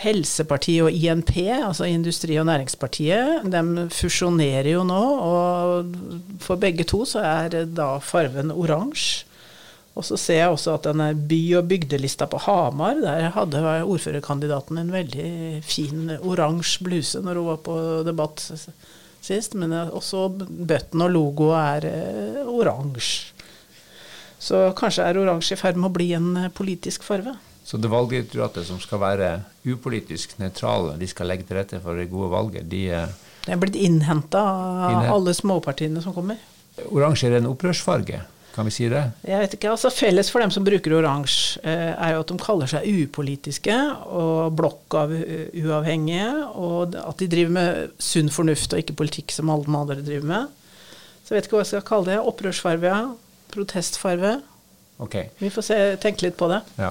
Helsepartiet 0.02 0.84
og 0.84 0.92
INP, 0.92 1.32
altså 1.48 1.88
Industri- 1.88 2.36
og 2.38 2.44
Næringspartiet, 2.46 3.48
de 3.48 3.86
fusjonerer 3.96 4.68
jo 4.74 4.84
nå. 4.84 5.00
Og 5.24 6.36
for 6.44 6.60
begge 6.60 6.84
to 6.84 7.06
så 7.08 7.24
er 7.24 7.64
da 7.64 7.94
farven 8.04 8.52
oransje. 8.52 9.24
Og 9.98 10.06
så 10.06 10.16
ser 10.20 10.38
jeg 10.38 10.52
også 10.54 10.76
at 10.76 10.86
denne 10.86 11.08
by- 11.14 11.58
og 11.58 11.66
bygdelista 11.68 12.28
på 12.30 12.38
Hamar, 12.44 13.00
der 13.02 13.32
hadde 13.34 13.62
ordførerkandidaten 13.82 14.78
en 14.78 14.92
veldig 14.94 15.32
fin 15.66 16.12
oransje 16.20 16.86
bluse 16.86 17.22
når 17.24 17.40
hun 17.40 17.48
var 17.50 17.60
på 17.66 17.76
debatt 18.06 18.44
sist. 19.20 19.58
Men 19.58 19.74
også 19.74 20.28
bøtten 20.38 21.02
og 21.04 21.12
logo 21.16 21.50
er 21.58 21.88
eh, 21.90 22.40
oransje. 22.46 23.34
Så 24.40 24.70
kanskje 24.78 25.04
er 25.04 25.18
oransje 25.20 25.58
i 25.58 25.60
ferd 25.60 25.76
med 25.76 25.90
å 25.90 25.96
bli 25.98 26.12
en 26.16 26.30
eh, 26.46 26.52
politisk 26.54 27.04
farge. 27.04 27.34
Så 27.66 27.78
det 27.78 27.90
valgdirektoratet 27.92 28.70
som 28.70 28.80
skal 28.82 29.02
være 29.02 29.28
upolitisk 29.68 30.38
nøytrale, 30.40 30.96
de 30.98 31.06
skal 31.10 31.28
legge 31.28 31.44
til 31.46 31.58
rette 31.60 31.82
for 31.82 31.98
det 31.98 32.08
gode 32.10 32.30
valget, 32.32 32.70
de 32.70 32.86
eh, 32.94 33.18
Det 33.44 33.52
er 33.52 33.60
blitt 33.60 33.76
innhenta 33.76 34.40
av 34.40 35.10
alle 35.10 35.34
småpartiene 35.36 36.00
som 36.04 36.14
kommer. 36.16 36.38
Oransje 36.88 37.28
er 37.28 37.40
en 37.40 37.50
opprørsfarge? 37.50 38.22
Kan 38.54 38.66
vi 38.66 38.72
si 38.74 38.88
det? 38.90 39.02
Jeg 39.22 39.38
vet 39.44 39.54
ikke, 39.54 39.70
altså 39.70 39.92
Felles 39.94 40.30
for 40.32 40.42
dem 40.42 40.50
som 40.50 40.64
bruker 40.66 40.96
oransje, 40.98 41.60
eh, 41.62 41.92
er 41.94 42.16
jo 42.16 42.22
at 42.24 42.32
de 42.32 42.38
kaller 42.42 42.70
seg 42.70 42.86
upolitiske 43.04 43.76
og 44.10 44.56
blokkuavhengige, 44.58 46.30
og 46.58 46.96
at 46.98 47.22
de 47.22 47.28
driver 47.30 47.54
med 47.54 47.92
sunn 48.02 48.30
fornuft 48.34 48.74
og 48.74 48.82
ikke 48.82 48.98
politikk 48.98 49.34
som 49.36 49.52
alle 49.52 49.68
de 49.68 49.76
andre 49.78 50.00
driver 50.02 50.26
med. 50.32 50.56
Så 51.22 51.34
jeg 51.34 51.38
vet 51.38 51.46
ikke 51.46 51.60
hva 51.60 51.62
jeg 51.62 51.70
skal 51.70 51.86
kalle 51.86 52.10
det. 52.10 52.18
Opprørsfarve, 52.26 52.94
protestfarve. 53.54 54.40
Okay. 55.00 55.30
Vi 55.38 55.48
får 55.54 55.64
se, 55.64 55.78
tenke 56.02 56.26
litt 56.26 56.36
på 56.36 56.50
det. 56.50 56.58
Ja. 56.76 56.90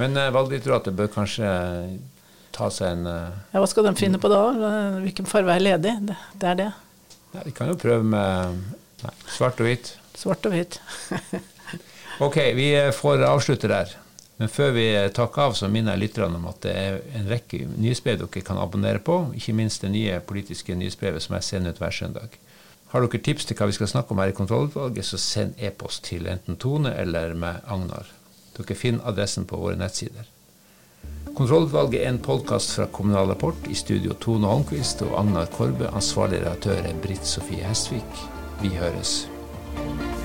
Men 0.00 0.14
uh, 0.16 0.30
Valgdirektoratet 0.32 0.94
bør 0.96 1.10
kanskje 1.12 1.50
ta 2.54 2.70
seg 2.72 2.94
en 2.94 3.08
uh, 3.10 3.34
Ja, 3.50 3.58
Hva 3.58 3.66
skal 3.68 3.90
de 3.90 3.92
finne 3.98 4.20
på 4.22 4.30
da? 4.32 4.44
Hvilken 5.02 5.28
farve 5.28 5.58
er 5.58 5.66
ledig? 5.66 5.96
Det, 6.06 6.16
det 6.40 6.52
er 6.54 6.60
det. 6.62 6.70
Ja, 7.34 7.42
de 7.44 7.52
kan 7.54 7.68
jo 7.68 7.76
prøve 7.78 8.06
med 8.06 8.62
nei, 9.02 9.12
svart 9.28 9.60
og 9.60 9.68
hvitt. 9.68 9.92
Svart 10.20 10.44
og 10.46 10.52
hvitt. 10.54 10.78
ok, 12.26 12.38
vi 12.58 12.70
eh, 12.76 12.92
får 12.92 13.24
avslutte 13.24 13.70
der. 13.72 13.96
Men 14.40 14.48
før 14.48 14.74
vi 14.76 14.86
eh, 14.94 15.08
takker 15.12 15.48
av, 15.48 15.56
så 15.56 15.68
minner 15.68 15.96
jeg 15.96 16.06
lytterne 16.06 16.38
om 16.40 16.46
at 16.48 16.62
det 16.64 16.76
er 16.76 17.00
en 17.18 17.28
rekke 17.28 17.64
nyhetsbrev 17.74 18.22
dere 18.22 18.44
kan 18.44 18.60
abonnere 18.60 19.02
på. 19.04 19.18
Ikke 19.36 19.56
minst 19.56 19.84
det 19.84 19.92
nye 19.92 20.20
politiske 20.24 20.76
nyhetsbrevet 20.76 21.24
som 21.24 21.36
jeg 21.36 21.48
sender 21.48 21.74
ut 21.74 21.82
hver 21.82 21.96
søndag. 21.96 22.36
Har 22.90 23.04
dere 23.04 23.22
tips 23.22 23.46
til 23.46 23.56
hva 23.56 23.68
vi 23.70 23.76
skal 23.76 23.90
snakke 23.92 24.12
om 24.12 24.20
her 24.22 24.32
i 24.32 24.36
kontrollutvalget, 24.36 25.06
så 25.06 25.20
send 25.20 25.60
e-post 25.62 26.04
til 26.08 26.28
enten 26.28 26.58
Tone 26.60 26.92
eller 26.98 27.36
meg, 27.38 27.62
Agnar. 27.70 28.08
Dere 28.56 28.76
finner 28.76 29.06
adressen 29.08 29.46
på 29.46 29.60
våre 29.60 29.78
nettsider. 29.78 30.28
Kontrollutvalget 31.36 32.02
er 32.02 32.10
en 32.10 32.18
podkast 32.18 32.74
fra 32.76 32.88
Kommunal 32.92 33.30
Rapport. 33.30 33.68
I 33.70 33.78
studio 33.78 34.16
Tone 34.18 34.50
Holmquist 34.50 35.04
og 35.06 35.14
Agnar 35.20 35.52
Korbe. 35.54 35.92
Ansvarlig 35.94 36.42
redaktør 36.42 36.82
er 36.82 36.98
Britt 37.04 37.28
Sofie 37.28 37.62
Hestvik. 37.64 38.24
Vi 38.60 38.74
høres. 38.74 39.29
Thank 39.76 40.14
you. 40.14 40.19